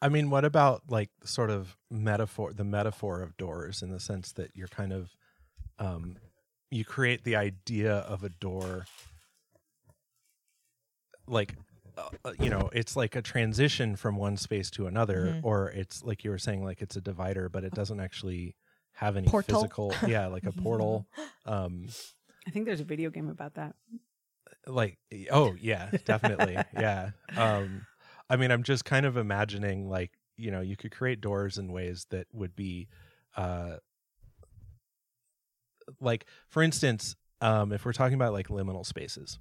[0.00, 4.32] I mean, what about like sort of metaphor, the metaphor of doors in the sense
[4.32, 5.14] that you're kind of,
[5.78, 6.16] um,
[6.72, 8.86] you create the idea of a door,
[11.26, 11.54] like,
[11.96, 15.44] uh, uh, you know, it's like a transition from one space to another, Mhm.
[15.44, 18.56] or it's like you were saying, like it's a divider, but it doesn't actually
[18.92, 19.60] have any Portal?
[19.60, 21.06] physical, yeah, like a portal.
[21.46, 21.88] Um,
[22.46, 23.74] i think there's a video game about that
[24.66, 24.96] like
[25.32, 27.84] oh yeah definitely yeah um
[28.30, 31.72] i mean i'm just kind of imagining like you know you could create doors in
[31.72, 32.86] ways that would be
[33.36, 33.76] uh
[36.00, 39.38] like for instance um if we're talking about like liminal spaces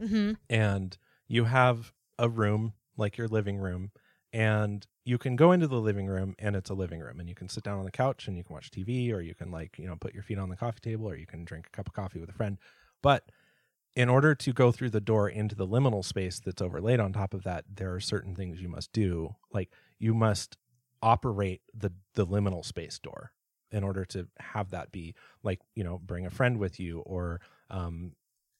[0.00, 0.32] mm-hmm.
[0.48, 0.96] and
[1.28, 3.90] you have a room like your living room
[4.32, 7.34] and you can go into the living room and it's a living room and you
[7.34, 9.78] can sit down on the couch and you can watch TV or you can like
[9.78, 11.88] you know put your feet on the coffee table or you can drink a cup
[11.88, 12.58] of coffee with a friend.
[13.02, 13.30] But
[13.96, 17.34] in order to go through the door into the liminal space that's overlaid on top
[17.34, 19.34] of that there are certain things you must do.
[19.52, 20.56] Like you must
[21.02, 23.32] operate the the liminal space door
[23.72, 27.40] in order to have that be like you know bring a friend with you or
[27.70, 28.12] um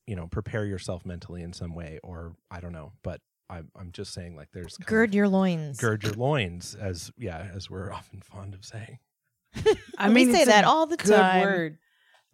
[0.06, 3.90] you know prepare yourself mentally in some way or i don't know but i'm, I'm
[3.92, 5.78] just saying like there's Gird your loins.
[5.78, 8.98] gird your loins as yeah as we're often fond of saying
[9.98, 11.40] i We say that all the good time.
[11.42, 11.78] word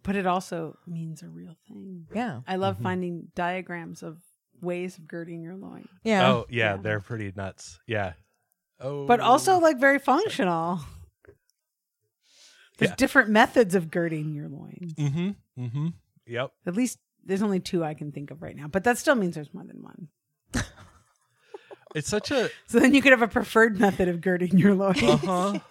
[0.03, 2.41] but it also means a real thing Yeah.
[2.47, 2.83] i love Mhm.
[2.83, 4.19] finding diagrams of
[4.61, 6.29] ways of girding your loin Yeah.
[6.29, 6.81] oh yeah, Yeah.
[6.81, 8.13] they're pretty nuts yeah
[8.79, 10.79] oh but also like very functional
[12.77, 12.95] there's Yeah.
[12.95, 15.29] different methods of girding your loins mm-hmm
[15.61, 15.87] mm-hmm
[16.25, 19.15] yep At least there's only two I can think of right now, but that still
[19.15, 20.07] means there's more than one.
[21.95, 25.03] it's such a So then you could have a preferred method of girding your loins.
[25.03, 25.59] uh-huh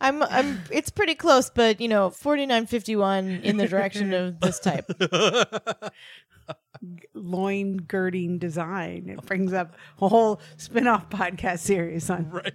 [0.00, 4.88] I'm I'm it's pretty close, but you know, 4951 in the direction of this type.
[7.14, 9.08] Loin girding design.
[9.08, 12.54] It brings up a whole spin-off podcast series on right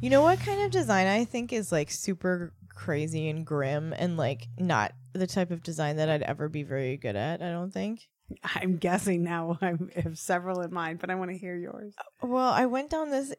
[0.00, 4.16] You know what kind of design I think is like super crazy and grim and
[4.16, 7.72] like not the type of design that I'd ever be very good at, I don't
[7.72, 8.08] think.
[8.54, 11.94] I'm guessing now I have several in mind, but I want to hear yours.
[11.98, 13.34] Uh, well, I went down this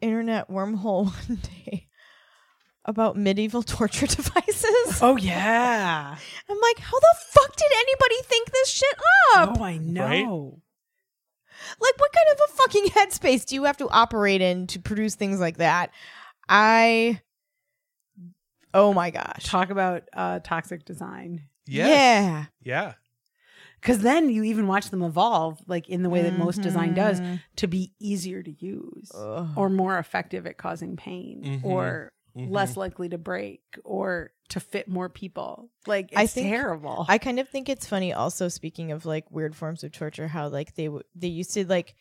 [0.00, 1.86] internet wormhole one day
[2.84, 4.98] about medieval torture devices.
[5.00, 6.16] Oh yeah.
[6.48, 8.94] I'm like, how the fuck did anybody think this shit
[9.34, 9.56] up?
[9.58, 10.60] Oh, I know.
[11.80, 15.14] Like, what kind of a fucking headspace do you have to operate in to produce
[15.14, 15.90] things like that?
[16.48, 17.20] I.
[18.72, 19.44] Oh my gosh.
[19.44, 21.42] Talk about uh, toxic design.
[21.66, 21.88] Yes.
[21.88, 22.44] Yeah.
[22.62, 22.92] Yeah.
[23.80, 27.18] Because then you even watch them evolve, like in the way that most design does,
[27.20, 27.40] Mhm.
[27.56, 29.48] to be easier to use Ugh.
[29.56, 31.64] or more effective at causing pain Mhm.
[31.64, 32.50] or Mhm.
[32.50, 35.70] less likely to break or to fit more people.
[35.86, 37.06] Like it's I think- terrible.
[37.08, 38.12] I kind of think it's funny.
[38.12, 41.66] Also, speaking of like weird forms of torture, how like they w- they used to
[41.66, 41.94] like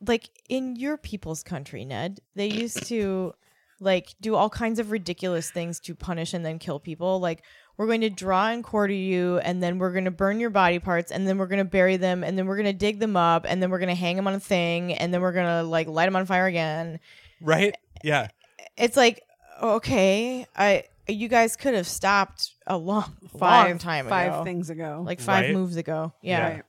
[0.00, 3.34] like in your people's country, Ned, they used to
[3.80, 7.18] like do all kinds of ridiculous things to punish and then kill people.
[7.18, 7.42] Like
[7.76, 10.78] we're going to draw and quarter you, and then we're going to burn your body
[10.78, 13.16] parts, and then we're going to bury them, and then we're going to dig them
[13.16, 15.46] up, and then we're going to hang them on a thing, and then we're going
[15.46, 17.00] to like light them on fire again.
[17.40, 17.74] Right?
[18.04, 18.28] Yeah.
[18.76, 19.22] It's like
[19.62, 24.44] okay, I you guys could have stopped a long, five long time five ago.
[24.44, 25.02] things ago.
[25.04, 25.54] like five Right.
[25.54, 26.12] moves ago.
[26.22, 26.48] Yeah.
[26.48, 26.62] Right.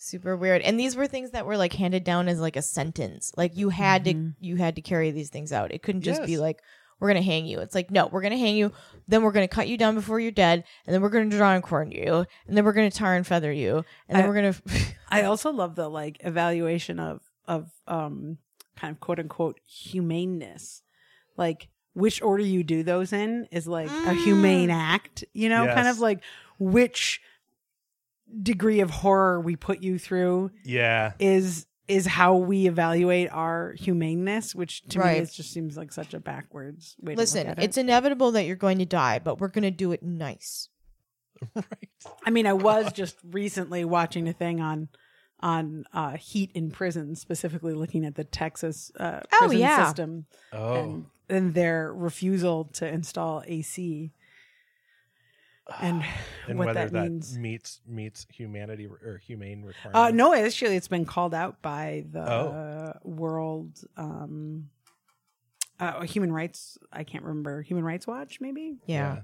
[0.00, 0.62] Super weird.
[0.62, 3.32] And these were things that were like handed down as like a sentence.
[3.36, 4.34] Like you had Mhm.
[4.36, 5.72] to you had to carry these things out.
[5.72, 6.60] It couldn't just be like
[7.00, 7.58] we're gonna hang you.
[7.60, 8.72] It's like no, we're gonna hang you.
[9.08, 11.62] Then we're gonna cut you down before you're dead, and then we're gonna draw and
[11.62, 14.54] quarter you, and then we're gonna tar and feather you, and then I- we're gonna.
[15.08, 18.38] I also love the like evaluation of of um
[18.76, 20.82] kind of quote unquote humaneness.
[21.36, 25.88] Like which order you do those in is like a humane act, you know, kind
[25.88, 26.22] of like
[26.58, 27.20] which
[28.42, 31.12] degree of horror we put you through Yeah.
[31.18, 35.16] is is how we evaluate our humaneness, which to Right.
[35.16, 37.56] me it just seems like such a backwards way Listen, to it.
[37.56, 40.68] Listen, it's inevitable that you're going to die, but we're gonna do it nice.
[41.54, 41.64] right.
[42.26, 44.88] I mean, I was just recently watching a thing on
[45.40, 49.86] on uh, heat in prison, specifically looking at the Texas uh, Oh, prison yeah.
[49.86, 50.74] system Oh.
[50.74, 54.12] and and their refusal to install AC
[55.80, 56.02] and,
[56.48, 57.36] and what whether that, that, means.
[57.38, 59.94] meets meets humanity or humane requirements.
[59.94, 62.92] Uh, no, actually, it's been called out by the Oh.
[63.04, 64.70] World um,
[65.78, 66.78] uh, Human Rights.
[66.92, 68.78] I can't remember Human Rights Watch, maybe.
[68.86, 69.20] Yeah.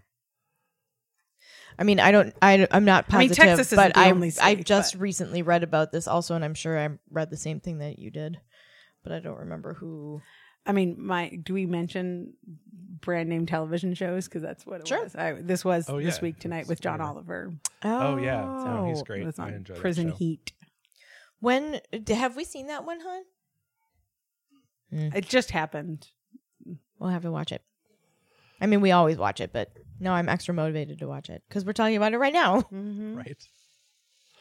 [1.78, 4.30] I mean, I don't, I, I'm not I mean, positive, Texas but I, only I
[4.54, 7.58] state, just but- recently read about this also, and I'm sure I read the same
[7.60, 8.38] thing that you did,
[9.02, 10.22] but I don't remember who.
[10.66, 12.34] I mean, my do we mention
[13.00, 15.02] brand name television shows because that's what it Sure.
[15.02, 15.14] was.
[15.14, 17.08] I, this was Oh, this week tonight That's with John right.
[17.08, 17.52] Oliver.
[17.82, 18.40] Oh, yeah.
[18.40, 19.04] No, he's Oh.
[19.04, 19.22] great.
[19.22, 20.16] It was I on enjoy that Prison show.
[20.16, 20.52] Heat.
[21.40, 23.22] When have we seen that one, hon?
[24.90, 26.06] It just happened.
[26.98, 27.62] We'll have to watch it.
[28.60, 31.64] I mean, we always watch it, but no, I'm extra motivated to watch it because
[31.64, 32.62] we're talking about it right now.
[32.62, 33.16] Mm-hmm.
[33.18, 33.36] Right.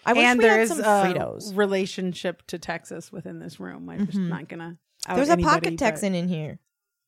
[0.05, 1.55] I wish and we there had is some a Fritos.
[1.57, 3.89] relationship to Texas within this room.
[3.89, 4.27] I'm just Mhm.
[4.27, 4.77] not gonna.
[5.07, 6.59] Out There's a anybody, pocket Texan in here.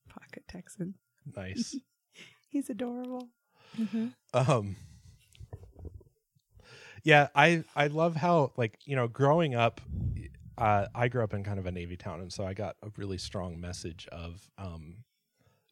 [0.10, 0.96] Pocket Texan.
[1.36, 1.76] Nice.
[2.50, 3.30] He's adorable.
[4.34, 4.76] um
[7.04, 9.82] yeah i i love how like you know growing up
[10.58, 12.88] uh i grew up in kind of a navy town and so i got a
[12.98, 14.96] really strong message of um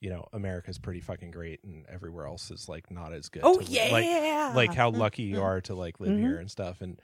[0.01, 3.59] you know america's pretty fucking great and everywhere else is like not as good Oh
[3.59, 3.89] to yeah.
[3.91, 6.19] like like how lucky you are to like live Mhm.
[6.19, 6.99] here and stuff and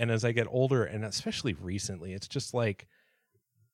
[0.00, 2.88] and as i get older and especially recently it's just like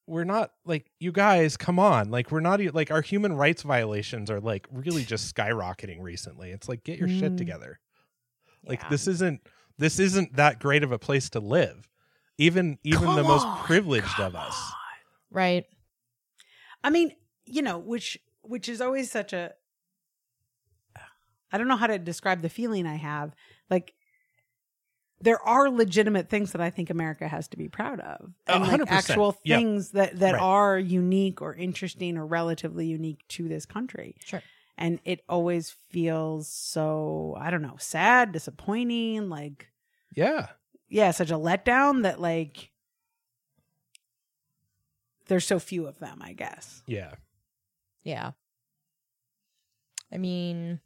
[0.06, 4.30] we're not like you guys come on like we're not like our human rights violations
[4.30, 7.36] are like really just skyrocketing recently it's like get your shit Mm.
[7.38, 7.78] together
[8.64, 8.88] like Yeah.
[8.90, 9.40] this isn't
[9.78, 11.88] this isn't that great of a place to live
[12.38, 14.72] even even the Come most on, privileged of us on.
[15.32, 15.64] Right.
[16.84, 17.12] I mean,
[17.44, 19.52] you know, which which is always such a
[21.52, 23.34] I don't know how to describe the feeling I have.
[23.70, 23.94] Like
[25.26, 28.32] there are legitimate things that I think America has to be proud of.
[28.46, 29.10] A And hundred like percent.
[29.10, 29.58] actual Yeah.
[29.58, 30.42] things that that Right.
[30.42, 34.14] are unique or interesting or relatively unique to this country.
[34.24, 34.42] Sure.
[34.78, 39.68] And it always feels so, I don't know, sad, disappointing, like
[40.14, 40.46] yeah
[40.88, 42.70] yeah, such a letdown that like
[45.26, 46.82] there's so few of them, I guess.
[46.86, 47.14] yeah
[48.04, 48.30] Yeah.
[50.12, 50.78] I mean,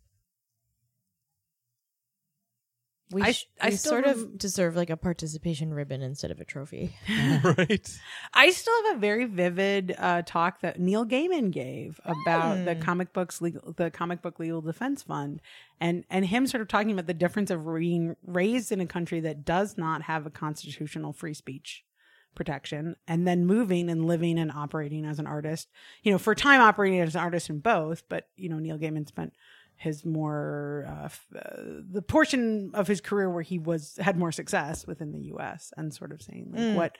[3.12, 6.40] we, I- sh- I we sort rem- of deserve like a participation ribbon instead of
[6.40, 6.94] a trophy.
[7.44, 7.98] right
[8.34, 12.80] I still have a very vivid uh, talk that Neil Gaiman gave about the Hmm.
[12.80, 15.40] comic books legal, the comic book legal defense fund,
[15.80, 19.20] and and him sort of talking about the difference of being raised in a country
[19.20, 21.84] that does not have a constitutional free speech
[22.36, 25.68] protection, and then moving and living and operating as an artist.
[26.04, 28.78] You know, for a time operating as an artist in both, but you know, Neil
[28.78, 29.32] Gaiman spent
[29.80, 31.40] his more uh, f- uh,
[31.90, 35.72] the portion of his career where he was had more success within the U.S.
[35.76, 36.74] and sort of saying like Mm.
[36.76, 36.98] what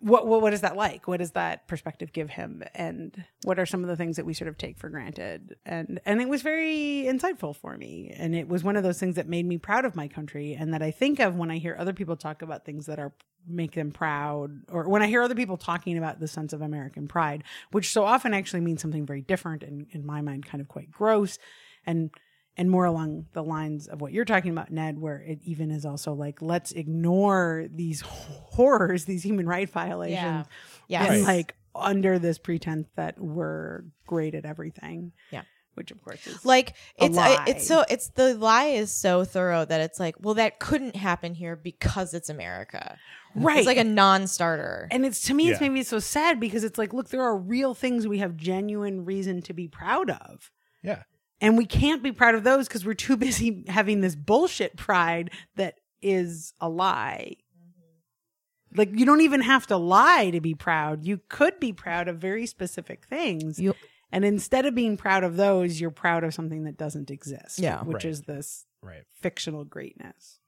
[0.00, 1.06] what, what what is that like?
[1.06, 2.62] What does that perspective give him?
[2.74, 5.56] And what are some of the things that we sort of take for granted?
[5.64, 8.14] And and it was very insightful for me.
[8.16, 10.72] And it was one of those things that made me proud of my country and
[10.74, 13.12] that I think of when I hear other people talk about things that are
[13.46, 17.06] make them proud or when I hear other people talking about the sense of American
[17.06, 20.68] pride, which so often actually means something very different and in my mind kind of
[20.68, 21.38] quite gross
[21.86, 22.10] and
[22.56, 25.84] and more along the lines of what you're talking about, Ned, where it even is
[25.84, 30.44] also like, let's ignore these horrors, these human rights violations, Yeah.
[30.88, 31.02] Yeah.
[31.12, 31.36] and Right.
[31.36, 35.12] like under this pretense that we're great at everything.
[35.30, 35.42] Yeah.
[35.76, 37.44] which of course is Like it's uh, I- lie.
[37.48, 41.34] it's so it's the lie is so thorough that it's like, well, that couldn't happen
[41.34, 42.96] here because it's America.
[43.34, 43.58] right.
[43.58, 44.86] It's like a non-starter.
[44.92, 45.66] and it's to me, it's Yeah.
[45.66, 49.04] made me so sad because it's like, look, there are real things we have genuine
[49.04, 50.52] reason to be proud of.
[50.80, 51.02] Yeah.
[51.44, 55.30] And we can't be proud of those because we're too busy having this bullshit pride
[55.56, 57.36] that is a lie.
[57.58, 58.78] Mm-hmm.
[58.78, 61.04] Like you don't even have to lie to be proud.
[61.04, 63.58] You could be proud of very specific things.
[63.58, 63.74] You-
[64.10, 67.58] and instead of being proud of those, you're proud of something that doesn't exist.
[67.58, 67.82] Yeah.
[67.82, 68.10] Which Right.
[68.12, 69.02] is this Right.
[69.20, 70.38] fictional greatness.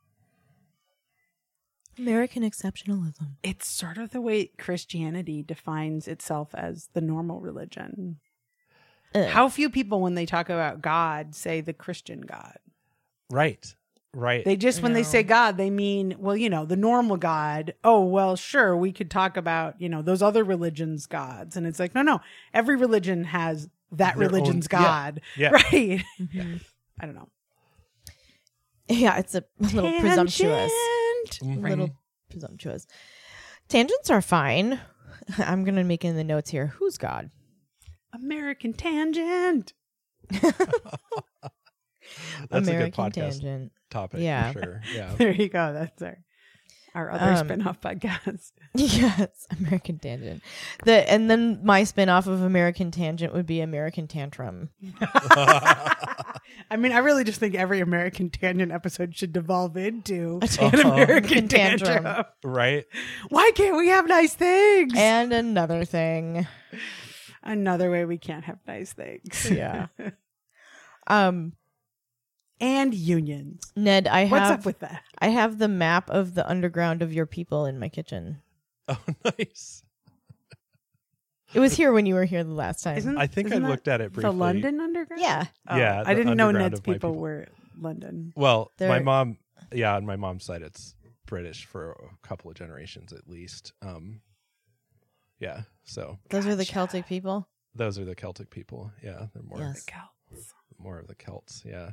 [1.98, 3.36] American exceptionalism.
[3.42, 8.20] It's sort of the way Christianity defines itself as the normal religion.
[9.16, 9.28] Ugh.
[9.28, 12.58] How few people, when they talk about God, say the Christian God.
[13.30, 13.74] Right.
[14.14, 14.44] Right.
[14.44, 15.08] They just, when they No.
[15.08, 17.74] say God, they mean, well, you know, the normal God.
[17.84, 21.56] Oh, well, sure, we could talk about, you know, those other religions' gods.
[21.56, 22.20] And it's like, no, no,
[22.54, 24.86] every religion has that Their religion's own- yeah.
[24.86, 25.20] God.
[25.36, 25.50] Yeah.
[25.52, 26.02] Right.
[26.20, 26.60] Mhm.
[26.98, 27.28] I don't know.
[28.88, 30.72] Yeah, it's a little presumptuous.
[31.26, 31.60] Tangent.
[31.62, 31.68] Mhm.
[31.68, 31.90] Little
[32.30, 32.86] presumptuous.
[33.68, 34.80] Tangents are fine.
[35.38, 36.68] I'm gonna make in the notes here.
[36.78, 37.30] Who's God?
[38.22, 39.72] American tangent.
[42.50, 43.72] That's American a good podcast tangent.
[43.90, 44.52] topic Yeah.
[44.52, 44.80] for sure.
[44.94, 45.14] Yeah.
[45.16, 45.72] There you go.
[45.72, 46.18] That's our,
[46.94, 48.52] our other Um, spin-off podcast.
[48.78, 50.42] Yes, American Tangent.
[50.84, 54.68] The and then my spin-off of American Tangent would be American Tantrum.
[55.00, 60.74] I mean, I really just think every American Tangent episode should devolve into A an
[60.74, 60.92] Uh-huh.
[60.92, 62.04] American Tantrum.
[62.04, 62.24] Tantrum.
[62.44, 62.84] right.
[63.30, 64.92] Why can't we have nice things?
[64.94, 66.46] And another thing.
[67.46, 69.50] Another way we can't have nice things.
[69.50, 69.86] Yeah.
[71.08, 71.52] Um
[72.60, 73.70] and unions.
[73.76, 75.02] Ned, I What's have up with that?
[75.18, 78.38] I have the map of the underground of your people in my kitchen.
[78.88, 78.98] Oh,
[79.38, 79.82] nice.
[81.54, 82.98] It was here when you were here the last time.
[82.98, 84.30] Isn't I think I isn't that looked at it briefly.
[84.30, 85.22] the London Underground?
[85.22, 85.44] yeah.
[85.68, 87.14] Oh, Yeah, I didn't know Ned's people people.
[87.14, 87.46] were
[87.78, 88.32] London.
[88.36, 89.38] Well, my They're- mom,
[89.72, 90.94] yeah, on my mom's side, it's
[91.26, 93.72] British for a couple of generations at least.
[93.82, 94.20] Um,
[95.38, 97.48] yeah, so Those are the Celtic people.
[97.74, 98.90] those are the Celtic people.
[99.02, 99.84] Yeah, they're more Yes.
[99.84, 100.54] Celts.
[100.78, 101.62] more of the Celts.
[101.64, 101.90] Yeah,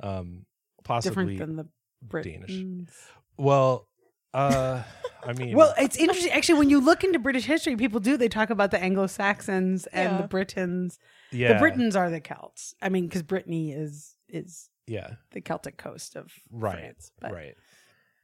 [0.00, 0.46] um,
[0.84, 1.36] possibly.
[1.36, 1.68] Different than
[2.10, 2.46] the Danish.
[2.48, 2.90] Britons.
[3.36, 3.88] well,
[4.34, 4.82] uh,
[5.26, 6.32] I mean, Well, it's interesting.
[6.32, 8.16] Actually, when you look into British history, people do.
[8.16, 10.22] They talk about the Anglo Saxons and Yeah.
[10.22, 10.98] the Britons.
[11.32, 12.74] yeah, The Britons are the Celts.
[12.82, 17.10] I mean, because Brittany is is yeah, the Celtic coast of right, France.
[17.20, 17.54] But right.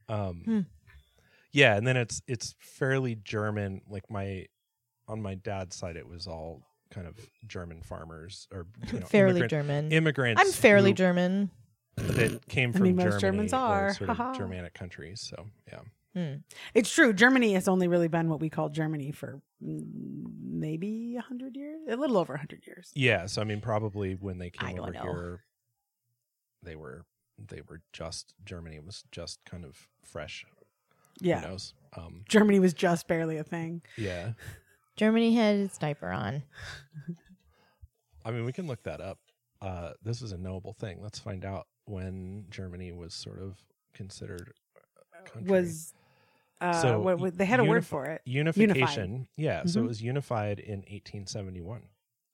[0.09, 0.61] Um, Hmm.
[1.55, 3.81] Yeah, and then it's it's fairly German.
[3.89, 4.47] Like my
[5.09, 7.15] on my dad's side, it was all kind of
[7.47, 9.93] German farmers or you know, fairly immigrant- German.
[9.93, 10.41] immigrants.
[10.43, 11.51] I'm fairly who- German.
[11.97, 13.95] that came from I from mean, most Germany Germans or are.
[13.95, 15.21] sort of Germanic countries.
[15.21, 15.81] So yeah,
[16.15, 16.35] Hmm.
[16.75, 17.13] It's true.
[17.13, 19.83] Germany has only really been what we call Germany for mm,
[20.43, 22.91] maybe a hundred years, a little over a hundred years.
[22.95, 23.27] yeah.
[23.27, 25.03] So I mean, probably when they came over know.
[25.03, 25.45] here,
[26.63, 27.05] they were
[27.39, 30.45] they were just Germany was just kind of fresh.
[31.21, 31.75] Yeah, Who knows?
[31.97, 33.83] Um, Germany was just barely a thing.
[33.97, 34.33] yeah.
[34.97, 36.43] Germany had its diaper on.
[38.25, 39.19] I mean, we can look that up.
[39.61, 41.01] Uh, this is a knowable thing.
[41.03, 43.57] Let's find out when Germany was sort of
[43.93, 45.51] considered a country.
[45.51, 45.95] Was
[46.61, 48.23] uh, So, what, what- they had a word for it?
[48.25, 49.27] unification.
[49.37, 51.83] Yeah, so it was unified in 1871.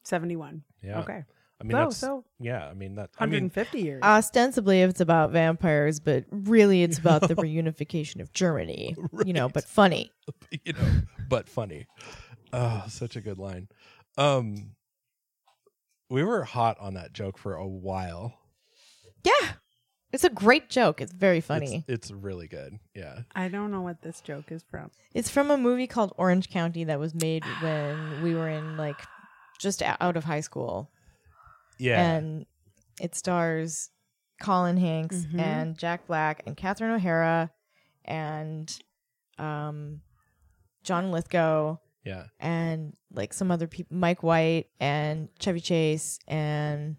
[0.04, 0.62] Seventy-one.
[0.82, 1.00] Yeah.
[1.00, 1.24] Okay.
[1.60, 2.66] I mean, oh, that's so yeah.
[2.66, 3.10] I mean that.
[3.18, 4.02] I mean, 150 years.
[4.02, 8.96] Ostensibly, it's about vampires, but really, it's about the reunification of Germany.
[9.24, 10.10] You know, but funny.
[10.64, 11.86] you know, but funny.
[12.52, 13.68] Oh, such a good line.
[14.16, 14.72] Um,
[16.08, 18.34] we were hot on that joke for a while.
[19.22, 19.52] Yeah,
[20.12, 21.00] it's a great joke.
[21.00, 21.84] It's very funny.
[21.86, 22.78] It's, it's really good.
[22.94, 23.20] Yeah.
[23.34, 24.90] I don't know what this joke is from.
[25.14, 29.00] It's from a movie called Orange County that was made when we were in like
[29.58, 30.90] just out of high school.
[31.80, 32.00] Yeah.
[32.16, 32.46] And
[33.00, 33.90] it stars
[34.40, 35.38] Colin Hanks Mhm.
[35.40, 37.50] and Jack Black and Catherine O'Hara
[38.04, 38.72] and
[39.38, 40.02] um,
[40.82, 42.26] John Lithgow yeah.
[42.38, 46.96] and like some other people, Mike White and Chevy Chase and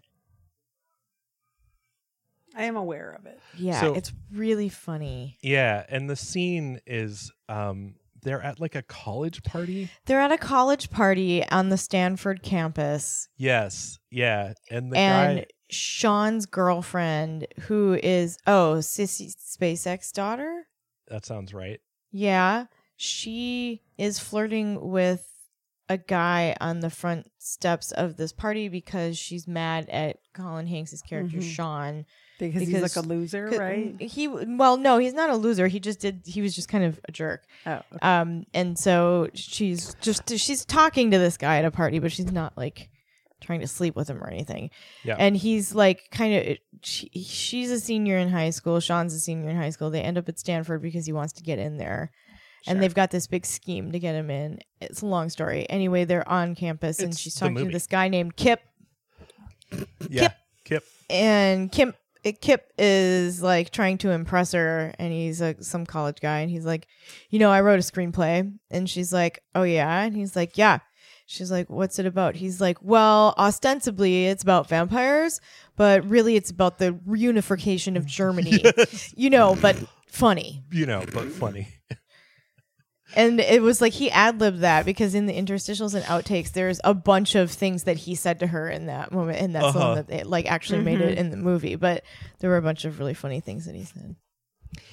[2.54, 3.40] I am aware of it.
[3.56, 5.38] yeah, So- it's really funny.
[5.42, 9.90] Yeah, and the scene is um they're at like a college party.
[10.06, 15.46] They're at a college party on the Stanford campus, Yes, yeah, and the and guy.
[15.70, 20.66] Sean's girlfriend, who is oh Sissy Spacek's daughter,
[21.08, 21.80] That sounds right.
[22.10, 22.66] yeah,
[22.96, 25.28] she is flirting with
[25.88, 31.02] a guy on the front steps of this party because she's mad at Colin Hanks'
[31.02, 31.54] character Mhm.
[31.54, 32.06] Sean.
[32.38, 34.00] Because, he's like a loser, right?
[34.00, 35.68] He well, no, he's not a loser.
[35.68, 36.22] He just did.
[36.24, 37.44] He was just kind of a jerk.
[37.66, 37.98] Oh, okay.
[38.02, 42.32] Um, and so she's just she's talking to this guy at a party, but she's
[42.32, 42.88] not like
[43.40, 44.70] trying to sleep with him or anything.
[45.04, 45.16] Yeah.
[45.18, 48.80] And he's like kind of she, she's a senior in high school.
[48.80, 49.90] Sean's a senior in high school.
[49.90, 52.10] They end up at Stanford because he wants to get in there.
[52.64, 52.74] Sure.
[52.74, 54.60] And they've got this big scheme to get him in.
[54.80, 55.66] It's a long story.
[55.68, 58.60] Anyway, they're on campus and she's talking to this guy named Kip
[60.08, 60.32] Yeah,
[60.64, 60.84] Kip.
[61.10, 61.72] and
[62.22, 66.50] Kim Kip is like trying to impress her and he's like some college guy and
[66.50, 66.86] he's like,
[67.30, 70.78] "You know, I wrote a screenplay." And she's like, "Oh yeah." And he's like, "Yeah."
[71.26, 75.40] She's like, "What's it about?" He's like, "Well, ostensibly it's about vampires,
[75.76, 78.62] but really it's about the reunification of Germany."
[79.16, 80.62] you know, but funny.
[80.70, 81.68] you know, but funny.
[83.14, 86.80] And it was like he ad libbed that because in the interstitials and outtakes, there's
[86.84, 89.78] a bunch of things that he said to her in that moment, and that's the
[89.78, 89.88] Uh-huh.
[89.88, 91.76] one that they like actually made it in the movie.
[91.76, 92.04] But
[92.40, 94.16] there were a bunch of really funny things that he said.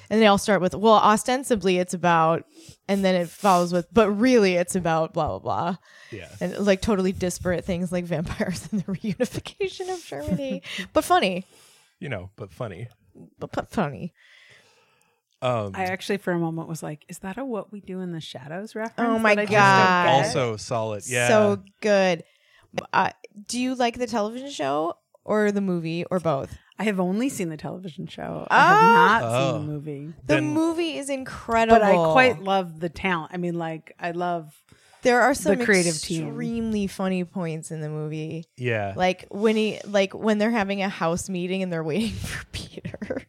[0.10, 2.44] And they all start with, well, ostensibly it's about,
[2.88, 5.76] and then it follows with, but really it's about blah, blah, blah.
[6.12, 6.28] Yeah.
[6.42, 10.64] And like totally disparate things like vampires and the reunification of Germany.
[10.94, 11.46] but funny.
[12.00, 12.88] You know, but funny.
[13.38, 14.14] But, but funny.
[15.42, 18.12] Um, I actually, for a moment, was like, "Is that a what we do in
[18.12, 20.06] the shadows reference?" Oh my that I just God.
[20.06, 21.04] don't also solid.
[21.08, 21.28] Yeah.
[21.30, 22.24] So good.
[22.94, 23.12] Uh,
[23.48, 26.58] do you like the television show or the movie or both?
[26.78, 28.48] I have only seen the television show.
[28.50, 28.70] I Ah!
[28.74, 29.52] have not Oh.
[29.60, 31.80] seen the movie, The Then- movie is incredible.
[31.80, 33.32] but I quite love the talent.
[33.34, 34.54] I mean, like, I love.
[35.02, 36.28] there are some creative team.
[36.28, 38.46] extremely funny points in the movie.
[38.58, 38.94] yeah.
[38.96, 43.24] Like when he like when they're having a house meeting and they're waiting for Peter.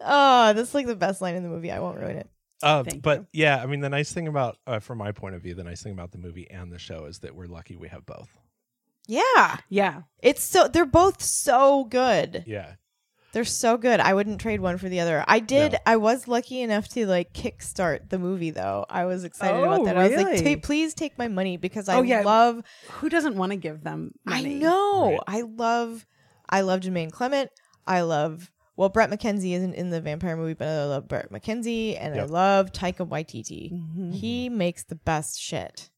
[0.00, 1.70] Oh, that's like the best line in the movie.
[1.70, 2.28] I won't ruin it.
[2.62, 3.44] Uh, Thank but you.
[3.44, 5.80] yeah, I mean, the nice thing about, uh, from my point of view, the nice
[5.82, 8.28] thing about the movie and the show is that we're lucky we have both.
[9.06, 9.58] Yeah.
[9.68, 12.44] Yeah, It's so they're both so good.
[12.46, 12.72] Yeah.
[13.32, 14.00] They're so good.
[14.00, 15.22] I wouldn't trade one for the other.
[15.28, 15.72] I did.
[15.72, 15.78] No.
[15.86, 18.86] I was lucky enough to like kickstart the movie though.
[18.88, 19.96] I was excited Oh, about that.
[19.98, 20.56] I was like, really?
[20.56, 22.22] Please take my money because I Oh, yeah.
[22.22, 22.62] love.
[22.90, 24.56] who doesn't want to give them money?
[24.56, 25.10] I know.
[25.10, 25.20] Right.
[25.26, 26.06] I love.
[26.48, 27.50] I love Jermaine Clement.
[27.86, 28.50] I love.
[28.78, 32.22] Well, Bret McKenzie isn't in the vampire movie, but I love Bret McKenzie and I
[32.24, 33.72] love Taika Waititi.
[33.72, 34.14] Mhm.
[34.14, 35.90] He makes the best shit.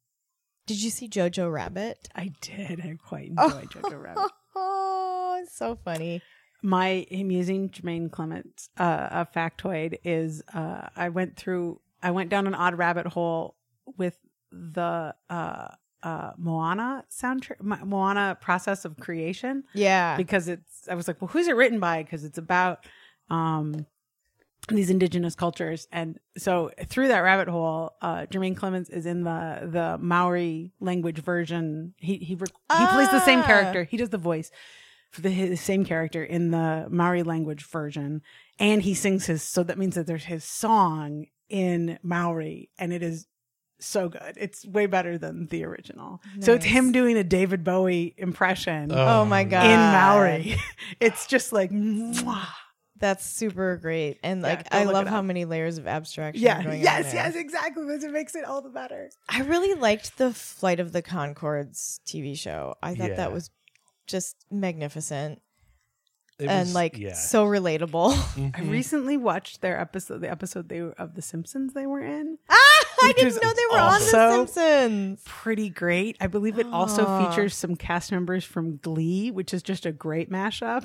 [0.66, 2.08] Did you see Jojo Rabbit?
[2.14, 2.80] I did.
[2.80, 3.44] I quite Oh.
[3.48, 4.30] enjoyed Jojo Rabbit.
[4.56, 6.22] Oh, it's so funny.
[6.62, 12.30] My him using Jermaine Clement uh, a factoid is uh, I went through I went
[12.30, 13.56] down an odd rabbit hole
[13.96, 14.18] with
[14.50, 15.68] the uh,
[16.02, 20.16] uh, Moana soundtrack Moana process of creation Yeah.
[20.16, 22.02] because it's I was like, well, who's it written by?
[22.02, 22.86] Because it's about
[23.28, 23.86] um
[24.68, 29.68] these indigenous cultures, and so through that rabbit hole, uh Jermaine Clements is in the
[29.70, 31.94] the Maori language version.
[31.96, 33.46] He he rec- he plays the same Ah.
[33.46, 33.84] character.
[33.84, 34.50] He does the voice
[35.10, 38.22] for the his same character in the Maori language version,
[38.58, 39.42] and he sings his.
[39.42, 43.26] So that means that there's his song in Maori, and it is
[43.80, 44.34] so good.
[44.36, 46.20] It's way better than the original.
[46.40, 49.64] So it's him doing a David Bowie impression Oh my oh God.
[49.66, 50.56] in Maori.
[51.00, 52.46] It's just like, mwah.
[52.98, 54.18] That's super great.
[54.22, 57.34] And like go I love how many layers of abstraction yeah, going on yes, yes,
[57.34, 57.86] exactly.
[57.86, 59.10] Because it makes it all the better.
[59.28, 62.74] I really liked the Flight of the Conchords TV show.
[62.82, 63.16] I thought Yeah.
[63.16, 63.50] that was
[64.06, 65.40] just magnificent
[66.40, 67.12] It and was- like yeah.
[67.14, 68.14] so relatable.
[68.58, 72.38] I recently watched their episode, the episode they were, of The Simpsons they were in.
[72.48, 72.56] ah,
[73.02, 74.06] I didn't know they were on The
[74.46, 75.22] Simpsons.
[75.24, 76.16] Pretty great.
[76.20, 77.30] I believe it also Aw.
[77.30, 80.84] features some cast members from Glee, which is just a great mashup.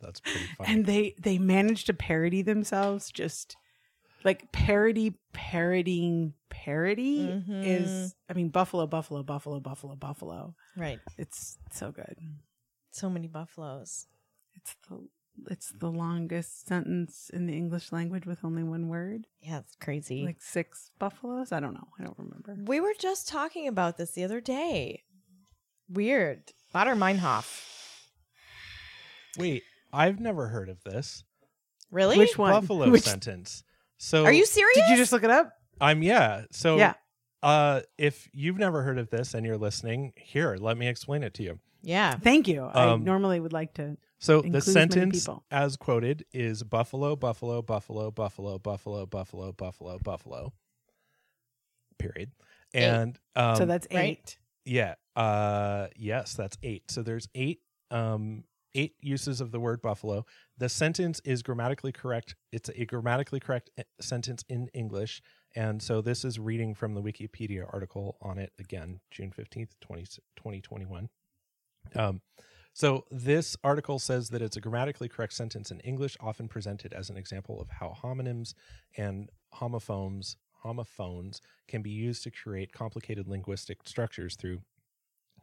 [0.00, 0.72] That's pretty funny.
[0.72, 3.56] And they they managed to parody themselves just
[4.24, 7.64] like parody parodying parody Mhm.
[7.66, 10.54] is I mean Buffalo Buffalo Buffalo Buffalo Buffalo.
[10.76, 10.98] Right.
[11.18, 12.16] It's so good.
[12.90, 14.06] So many buffaloes.
[14.56, 15.08] It's the
[15.50, 19.26] it's the longest sentence in the English language with only one word.
[19.40, 20.24] Yeah, it's crazy.
[20.24, 21.52] Like six buffaloes.
[21.52, 21.88] I don't know.
[21.98, 22.56] I don't remember.
[22.70, 25.02] we were just talking about this the other day.
[25.88, 26.52] Weird.
[26.74, 27.60] Baader Meinhof.
[29.38, 31.24] Wait, I've never heard of this
[31.90, 32.18] Really?
[32.18, 32.52] Which one?
[32.52, 33.64] buffalo Which- sentence.
[33.98, 34.76] So Are you serious?
[34.76, 35.52] Did you just look it up?
[35.80, 36.44] I'm yeah.
[36.50, 36.94] So Yeah.
[37.42, 41.34] Uh, if you've never heard of this and you're listening, here, let me explain it
[41.34, 41.58] to you.
[41.82, 42.16] Yeah.
[42.16, 42.62] Thank you.
[42.64, 43.96] I Um, normally would like to.
[44.22, 50.52] So the sentence, as quoted, is buffalo, buffalo, buffalo, buffalo, buffalo, buffalo, buffalo, buffalo.
[51.98, 52.30] Period.
[52.72, 54.18] And um, so that's right?
[54.20, 54.38] eight.
[54.64, 56.88] yeah, uh, yes, that's eight.
[56.88, 58.44] So there's eight, um,
[58.76, 60.24] eight uses of the word buffalo.
[60.56, 62.36] The sentence is grammatically correct.
[62.52, 65.20] It's a grammatically correct eh, sentence in English,
[65.56, 70.04] and so this is reading from the Wikipedia article on it again, June fifteenth, 20,
[70.36, 71.08] 2021.
[71.96, 72.20] Um,
[72.72, 77.10] so this article says that it's a grammatically correct sentence in English, often presented as
[77.10, 78.54] an example of how homonyms
[78.96, 84.60] and homophones homophones can be used to create complicated linguistic structures through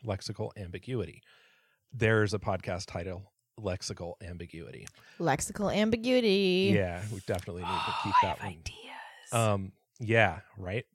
[0.06, 1.22] lexical ambiguity.
[1.94, 4.88] There's a podcast title, Lexical Ambiguity.
[5.20, 6.72] Lexical ambiguity.
[6.74, 8.48] Yeah, we definitely need to keep I that have one.
[8.48, 9.34] ideas.
[9.34, 10.86] Um, yeah, right.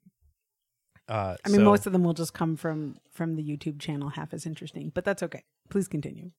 [1.07, 4.09] Uh, I mean, so- most of them will just come from from the YouTube channel,
[4.09, 5.45] half as interesting, but that's okay.
[5.71, 6.31] Please continue.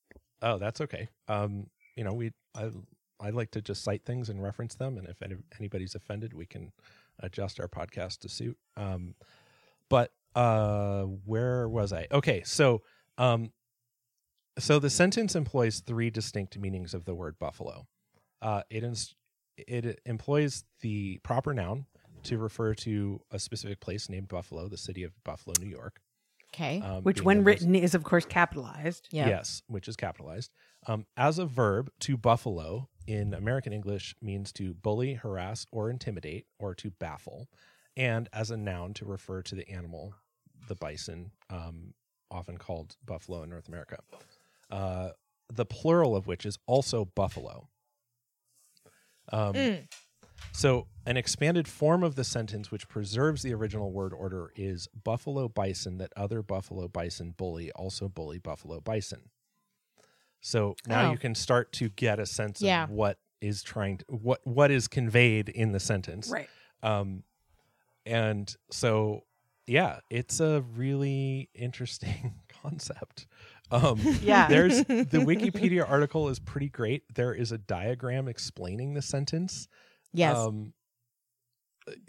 [0.42, 1.10] Oh, that's okay.
[1.28, 2.70] Um, you know, we I
[3.20, 6.46] I like to just cite things and reference them, and if any, anybody's offended, we
[6.46, 6.72] can
[7.20, 8.58] adjust our podcast to suit.
[8.76, 9.16] Um,
[9.90, 12.08] but uh, where was I?
[12.12, 12.82] Okay, so
[13.18, 13.52] um,
[14.60, 17.88] so the sentence employs three distinct meanings of the word buffalo.
[18.42, 21.86] Uh, it employs the proper noun
[22.24, 26.02] to refer to a specific place named Buffalo, the city of Buffalo, New York.
[26.56, 26.82] Okay.
[26.82, 29.08] um, Which, when the most- written, is of course capitalized.
[29.12, 29.28] yeah.
[29.28, 30.52] Yes, which is capitalized.
[30.88, 36.46] Um, as a verb, to buffalo in American English means to bully, harass, or intimidate,
[36.60, 37.50] or to baffle.
[37.98, 40.16] And as a noun, to refer to the animal,
[40.68, 41.94] the bison, um,
[42.32, 44.00] often called buffalo in North America.
[44.72, 45.10] Uh,
[45.54, 47.70] the plural of which is also buffalo.
[49.32, 49.88] Um, Mm.
[50.52, 55.48] So, an expanded form of the sentence which preserves the original word order is buffalo
[55.48, 59.30] bison that other buffalo bison bully also bully buffalo bison.
[60.42, 61.12] So now Oh.
[61.12, 62.84] you can start to get a sense Yeah.
[62.86, 66.30] of what is trying to what what is conveyed in the sentence.
[66.32, 66.50] Right.
[66.82, 67.24] Um
[68.06, 69.26] and so
[69.68, 73.28] yeah, it's a really interesting concept.
[73.72, 74.48] Um Yeah.
[74.48, 77.04] there's the Wikipedia article is pretty great.
[77.14, 79.68] There is a diagram explaining the sentence.
[80.18, 80.38] Yes.
[80.38, 80.74] Um,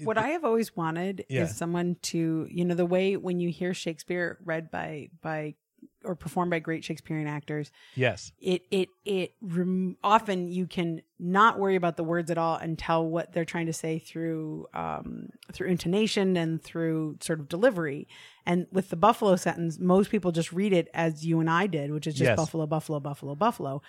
[0.05, 1.43] What I have always wanted Yeah.
[1.43, 5.55] is someone to, you know, the way when you hear Shakespeare read by by
[6.03, 11.59] or performed by great Shakespearean actors, yes, it it it rem- often you can not
[11.59, 15.29] worry about the words at all and tell what they're trying to say through um
[15.53, 18.09] through intonation and through sort of delivery
[18.47, 21.91] and with the buffalo sentence most people just read it as you and i did
[21.93, 22.37] which is just Yes.
[22.37, 23.83] buffalo buffalo buffalo buffalo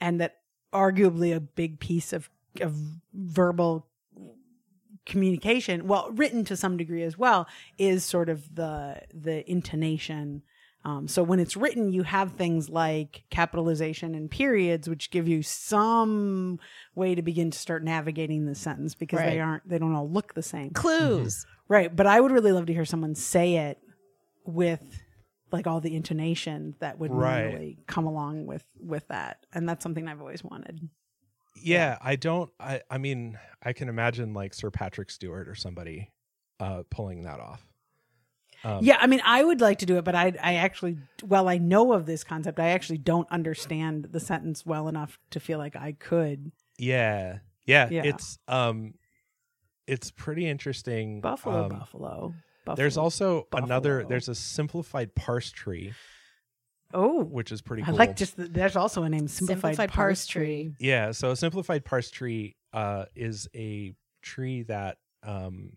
[0.00, 0.36] and that
[0.72, 2.74] arguably a big piece of of
[3.14, 3.86] verbal
[5.04, 10.42] communication well written to some degree as well is sort of the the intonation
[10.84, 15.42] um, so when it's written you have things like capitalization and periods which give you
[15.42, 16.60] some
[16.94, 19.30] way to begin to start navigating the sentence because Right.
[19.30, 21.46] they aren't they don't all look the same Clues.
[21.68, 23.78] right but i would really love to hear someone say it
[24.44, 24.82] with
[25.50, 27.42] like all the intonation that would Right.
[27.42, 30.88] normally come along with with that and that's something i've always wanted
[31.54, 31.98] yeah.
[32.00, 32.50] I don't.
[32.58, 32.80] I.
[32.90, 36.10] I mean, I can imagine like Sir Patrick Stewart or somebody
[36.60, 37.66] uh, pulling that off.
[38.64, 41.48] Um, yeah, I mean, I would like to do it, but I, I actually, well,
[41.48, 42.60] I know of this concept.
[42.60, 46.52] I actually don't understand the sentence well enough to feel like I could.
[46.78, 47.38] Yeah.
[47.66, 47.88] Yeah.
[47.90, 48.02] Yeah.
[48.04, 48.94] It's um,
[49.88, 51.20] it's pretty interesting.
[51.20, 52.34] Buffalo, Um, buffalo,
[52.64, 52.76] buffalo.
[52.76, 54.04] There's also another.
[54.08, 55.92] There's a simplified parse tree,
[56.94, 57.94] oh, which is pretty cool.
[57.94, 60.72] I like just the, there's also a name simplified, Simplified parse parse tree.
[60.78, 65.76] Yeah, so a simplified parse tree uh, is a tree that um,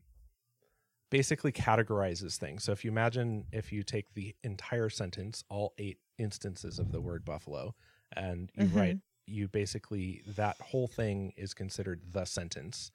[1.10, 2.64] basically categorizes things.
[2.64, 7.02] So if you imagine if you take the entire sentence, all eight instances of the
[7.02, 7.76] word buffalo,
[8.16, 8.76] and you Mhm.
[8.76, 8.98] write,
[9.28, 12.92] you basically, that whole thing is considered the sentence.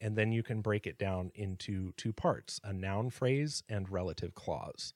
[0.00, 4.34] And then you can break it down into two parts a noun phrase and relative
[4.34, 4.92] clause.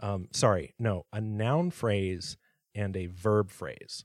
[0.00, 2.36] Um, sorry, no, a noun phrase
[2.74, 4.04] and a verb phrase.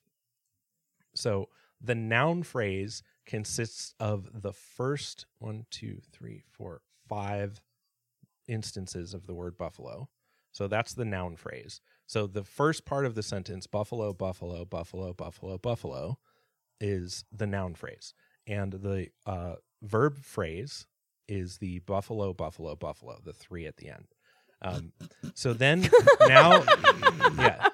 [1.15, 1.49] So
[1.81, 7.61] the noun phrase consists of the first one, two, three, four, five
[8.47, 10.09] instances of the word buffalo.
[10.51, 11.81] So that's the noun phrase.
[12.07, 16.17] So the first part of the sentence, buffalo, buffalo, buffalo, buffalo, buffalo,
[16.79, 18.13] is the noun phrase.
[18.47, 20.87] And the uh, verb phrase
[21.27, 24.07] is the buffalo, buffalo, buffalo, the three at the end.
[24.61, 24.91] Um,
[25.35, 25.89] so then
[26.27, 26.63] now,
[27.37, 27.67] yeah.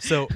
[0.00, 0.28] So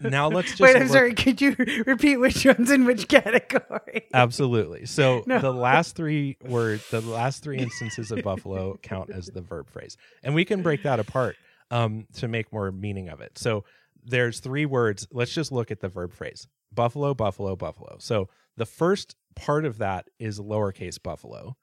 [0.00, 1.14] now let's just Wait, I'm look- sorry.
[1.14, 1.54] Could you
[1.86, 4.06] repeat which one's in which category?
[4.14, 4.86] Absolutely.
[4.86, 5.38] So No.
[5.38, 9.96] the last three words, the last three instances of buffalo count as the verb phrase,
[10.22, 11.36] and we can break that apart
[11.70, 13.36] um, to make more meaning of it.
[13.38, 13.64] So
[14.02, 15.06] there's three words.
[15.12, 17.96] Let's just look at the verb phrase buffalo, buffalo, buffalo.
[17.98, 21.56] So the first part of that is lowercase buffalo.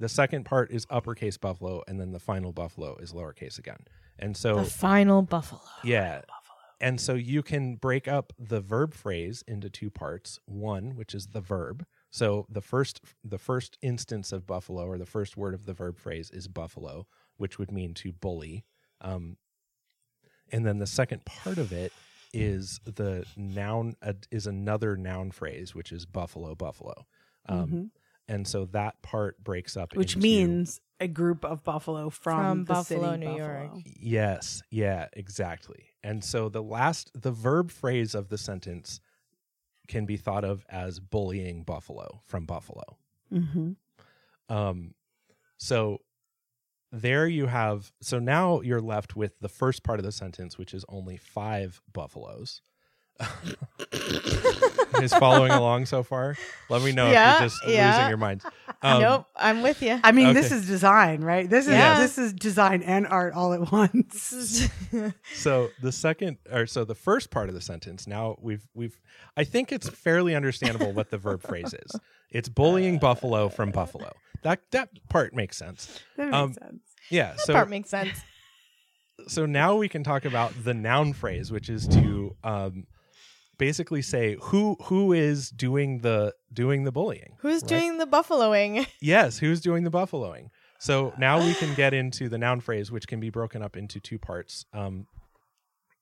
[0.00, 1.82] The second part is uppercase buffalo.
[1.86, 3.84] And then the final buffalo is lowercase again.
[4.18, 5.60] And so, The final buffalo.
[5.84, 6.22] yeah.
[6.82, 10.38] And so you can break up the verb phrase into two parts.
[10.46, 11.84] One, which is the verb.
[12.10, 15.98] So the first the first instance of buffalo or the first word of the verb
[15.98, 17.06] phrase is buffalo,
[17.36, 18.64] which would mean to bully.
[19.02, 19.36] Um,
[20.50, 21.92] and then the second part of it
[22.32, 27.06] is the noun uh, is another noun phrase, which is buffalo buffalo.
[27.46, 27.90] Um, Mhm.
[28.30, 32.58] And so that part breaks up, Which into- means a group of buffalo from, From
[32.64, 33.58] the Buffalo, city New Buffalo.
[33.74, 33.82] York.
[33.84, 35.86] Yes, yeah, exactly.
[36.04, 39.00] And so the last, the verb phrase of the sentence
[39.88, 42.98] can be thought of as bullying Buffalo from Buffalo.
[43.32, 43.72] Mm-hmm.
[44.54, 44.94] Um,
[45.56, 45.98] so
[46.92, 50.72] there you have, so now you're left with the first part of the sentence, which
[50.74, 52.62] is only five buffaloes.
[55.02, 56.36] is following along so far?
[56.68, 57.92] Let me know if you're just yeah.
[57.96, 58.44] losing your minds.
[58.82, 60.00] Um, nope, I'm with you.
[60.02, 61.50] I mean, this is design, right?
[61.50, 62.00] This is Yeah.
[62.00, 64.70] this is design and art all at once.
[65.34, 68.98] so the second or so the first part of the sentence now we've we've
[69.36, 71.92] i think it's fairly understandable what the verb phrase is
[72.30, 74.10] it's bullying buffalo from buffalo
[74.44, 76.82] that that part makes sense That makes Um, sense.
[77.10, 78.18] yeah that so part makes sense.
[79.28, 82.86] so now we can talk about the noun phrase which is to um
[83.60, 87.68] basically say who who is doing the doing the bullying Who's right?
[87.68, 88.86] doing the buffaloing?
[89.02, 93.06] yes who's doing the buffaloing so now we can get into the noun phrase which
[93.06, 95.06] can be broken up into two parts um,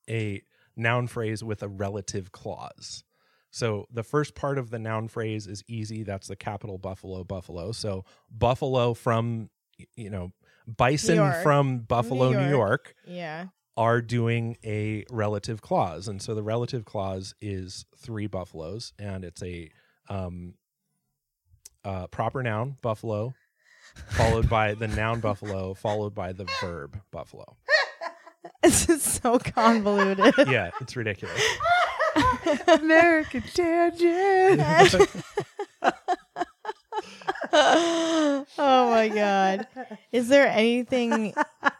[0.09, 0.41] a
[0.77, 3.03] noun phrase with a relative clause
[3.51, 7.73] so the first part of the noun phrase is easy that's the capital buffalo buffalo
[7.73, 9.49] so buffalo from
[9.97, 10.31] you know
[10.65, 12.49] bison from buffalo new York.
[12.49, 13.47] york Yeah.
[13.77, 19.41] Are doing a relative clause and so the relative clause is three buffaloes and it's
[19.43, 19.69] a
[20.09, 20.53] um
[21.85, 23.33] uh proper noun buffalo
[24.11, 27.55] followed by the noun buffalo followed by the verb buffalo
[28.63, 30.33] This is so convoluted.
[30.47, 31.41] yeah it's ridiculous
[32.67, 34.61] American tangent.
[37.53, 39.67] oh my god.
[40.11, 41.33] Is there anything
[41.63, 41.71] i-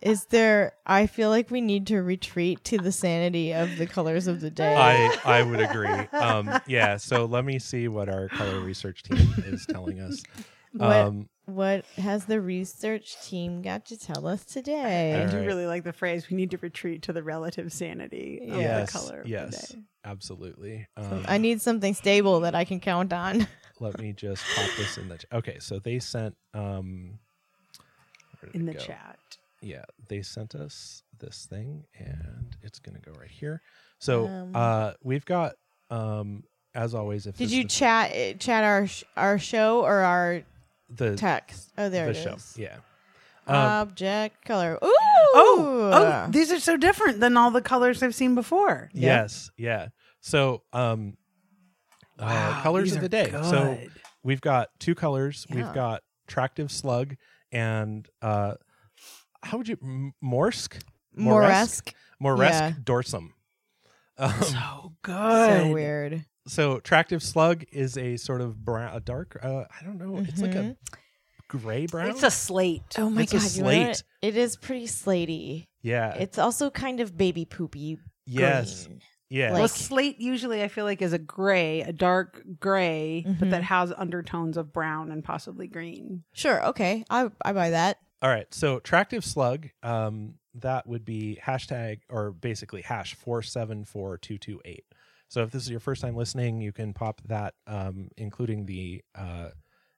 [0.00, 4.26] is there I feel like we need to retreat to the sanity of the colors
[4.26, 4.74] of the day.
[4.76, 9.34] i i would agree um yeah so let me see what our color research team
[9.46, 10.24] is telling us
[10.72, 15.14] what um what has the research team got to tell us today?
[15.14, 15.46] I All do right.
[15.46, 16.28] really like the phrase.
[16.28, 19.20] We need to retreat to the relative sanity of yes the color.
[19.22, 19.82] Of yes The day.
[20.04, 23.46] absolutely um, I need something stable that I can count on.
[23.80, 27.18] let me just pop this in the ch- okay so they sent um
[28.52, 28.78] In the go?
[28.80, 29.37] chat.
[29.60, 33.60] Yeah they sent us this thing and it's gonna go right here
[33.98, 35.54] so Um, uh we've got
[35.90, 36.44] um
[36.74, 40.42] as always if Did you is chat eh, chat our sh- our show or our
[40.90, 41.72] the text?
[41.76, 42.16] Oh, there it is.
[42.16, 42.56] the it show is.
[42.58, 42.76] yeah
[43.46, 43.56] um,
[43.88, 44.74] Object color.
[44.74, 44.78] Ooh.
[44.84, 48.90] Oh, oh, these are so different than all the colors I've seen before.
[48.92, 49.22] Yeah.
[49.22, 49.88] yes yeah
[50.20, 51.16] so um
[52.18, 53.78] uh, colors of the are day so
[54.22, 55.56] we've got two colors Yeah.
[55.56, 57.16] we've got tractive slug
[57.52, 58.54] and uh
[59.42, 60.80] how would you M- morsk
[61.16, 61.92] Moresque.
[62.22, 62.72] moresque Yeah.
[62.84, 63.30] dorsum
[64.20, 65.62] um, so good.
[65.66, 66.24] So weird.
[66.48, 70.40] so tractive slug is a sort of brown a dark uh i don't know it's
[70.40, 70.76] like a
[71.48, 72.82] gray brown It's a slate.
[72.98, 74.02] Oh my It's a god, you know slate.
[74.22, 75.66] It is pretty slaty.
[75.82, 77.98] yeah It's also kind of baby poopy.
[78.26, 79.00] yes green.
[79.30, 83.50] yeah well, slate usually I feel like is a gray, a dark gray, but Mhm.
[83.50, 86.24] that has undertones of brown and possibly green.
[86.34, 86.66] Sure.
[86.66, 87.04] Okay.
[87.08, 87.96] I I buy that.
[88.22, 94.84] All right so tractive slug um that would be hashtag or basically hash 474228
[95.28, 99.02] so if this is your first time listening you can pop that um including the
[99.14, 99.48] uh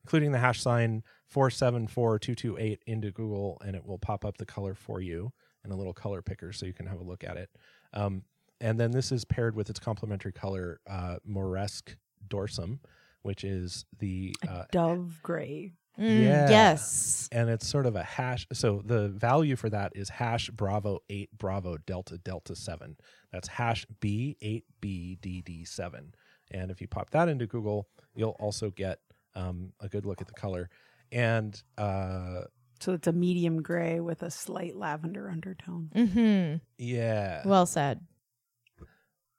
[0.05, 5.01] including the hash sign 474228 into google and it will pop up the color for
[5.01, 5.33] you
[5.65, 7.51] in a little color picker so you can have a look at it
[7.95, 8.23] um
[8.61, 11.97] and then this is paired with its complementary color uh moresque
[12.29, 12.79] dorsum
[13.23, 15.73] which is the uh, Dove gray.
[16.01, 16.49] Mm, Yeah.
[16.51, 17.29] Yes.
[17.33, 18.47] and it's sort of a hash.
[18.53, 22.97] So the value for that is hash Bravo eight Bravo Delta Delta seven.
[23.33, 26.15] That's hash B eight B D D seven.
[26.51, 28.99] And if you pop that into Google, you'll also get
[29.35, 30.69] um, a good look at the color.
[31.13, 32.43] And uh,
[32.81, 35.91] So it's a medium gray with a slight lavender undertone.
[35.95, 36.57] Mm-hmm.
[36.79, 38.01] yeah, Well said.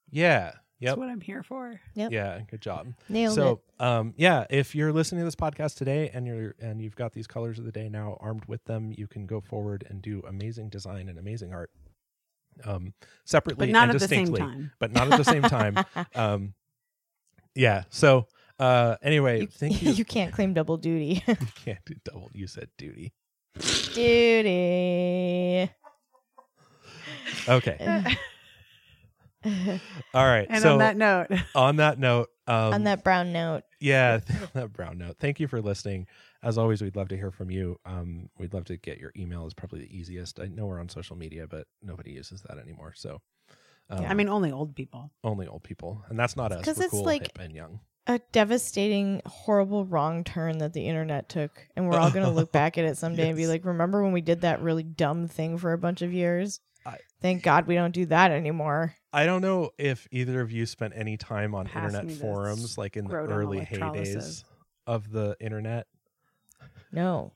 [0.10, 1.80] yeah, yep, That's what I'm here for.
[1.96, 2.12] Yep.
[2.12, 2.94] yeah, good job.
[3.08, 6.96] Nailed so um yeah if you're listening to this podcast today and you're and you've
[6.96, 10.02] got these colors of the day now armed with them you can go forward and
[10.02, 11.72] do amazing design and amazing art
[12.66, 12.94] um,
[13.26, 14.72] separately but not and at the same distinctly, time.
[14.80, 15.78] but not at the same time.
[16.16, 16.54] Um,
[17.56, 17.84] yeah.
[17.90, 18.28] So
[18.60, 19.92] uh, anyway, you, thank you.
[19.92, 21.24] you can't claim double duty.
[21.28, 21.36] You
[21.66, 22.30] can't do double.
[22.34, 23.14] You said duty.
[23.94, 25.72] duty.
[27.48, 28.18] Okay.
[30.14, 30.48] All right.
[30.50, 34.20] And so on that note, on that note, um, On that brown note, yeah,
[34.54, 35.18] that brown note.
[35.20, 36.08] Thank you for listening.
[36.44, 37.78] As always, we'd love to hear from you.
[37.86, 39.46] Um, we'd love to get your email.
[39.48, 40.40] is probably the easiest.
[40.40, 42.94] I know we're on social media, but nobody uses that anymore.
[42.96, 43.22] So,
[43.90, 45.12] um, I mean, only old people.
[45.24, 46.64] only old people, and that's not us.
[46.66, 47.80] 'Cause We're it's cool, like- hip, and young.
[48.08, 51.68] a devastating, horrible wrong turn that the internet took.
[51.76, 54.12] And we're all going to look back at it someday and be like, remember when
[54.12, 56.60] we did that really dumb thing for a bunch of years?
[56.86, 58.96] I- Thank God we don't do that anymore.
[59.14, 62.98] I don't know if either of you spent any time on Pass internet forums, like
[62.98, 64.44] in the early heydays
[64.88, 65.88] of the internet.
[66.92, 67.34] No.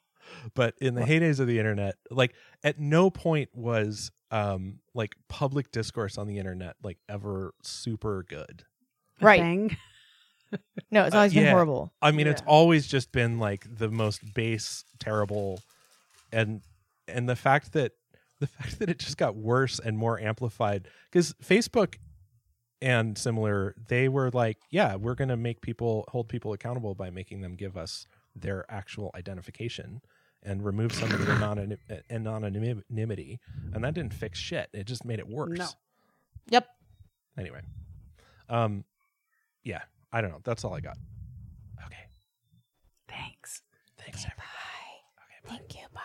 [0.55, 5.71] but in the heydays of the internet like at no point was um like public
[5.71, 8.63] discourse on the internet like ever super good
[9.21, 9.71] Right.
[10.91, 11.93] No, it's Uh, always been horrible.
[12.01, 15.61] i mean it's always just been like the most base terrible
[16.31, 16.61] and
[17.07, 17.91] and the fact that
[18.39, 21.95] the fact that it just got worse and more amplified because facebook
[22.81, 27.09] and similar they were like yeah we're going to make people hold people accountable by
[27.09, 28.05] making them give us
[28.35, 30.01] their actual identification
[30.43, 31.77] and remove some of the anonym-
[32.11, 33.39] anonymity
[33.73, 35.67] and that didn't fix shit it just made it worse No.
[36.49, 36.67] Yep.
[37.37, 37.61] anyway
[38.49, 38.83] um
[39.63, 39.81] yeah
[40.11, 40.97] i don't know that's all i got
[41.85, 41.95] okay
[43.07, 43.61] Thanks.
[43.97, 44.31] thanks Bye.
[44.31, 44.43] everybody okay
[45.47, 45.81] bye Thank you.
[45.93, 46.01] Bye.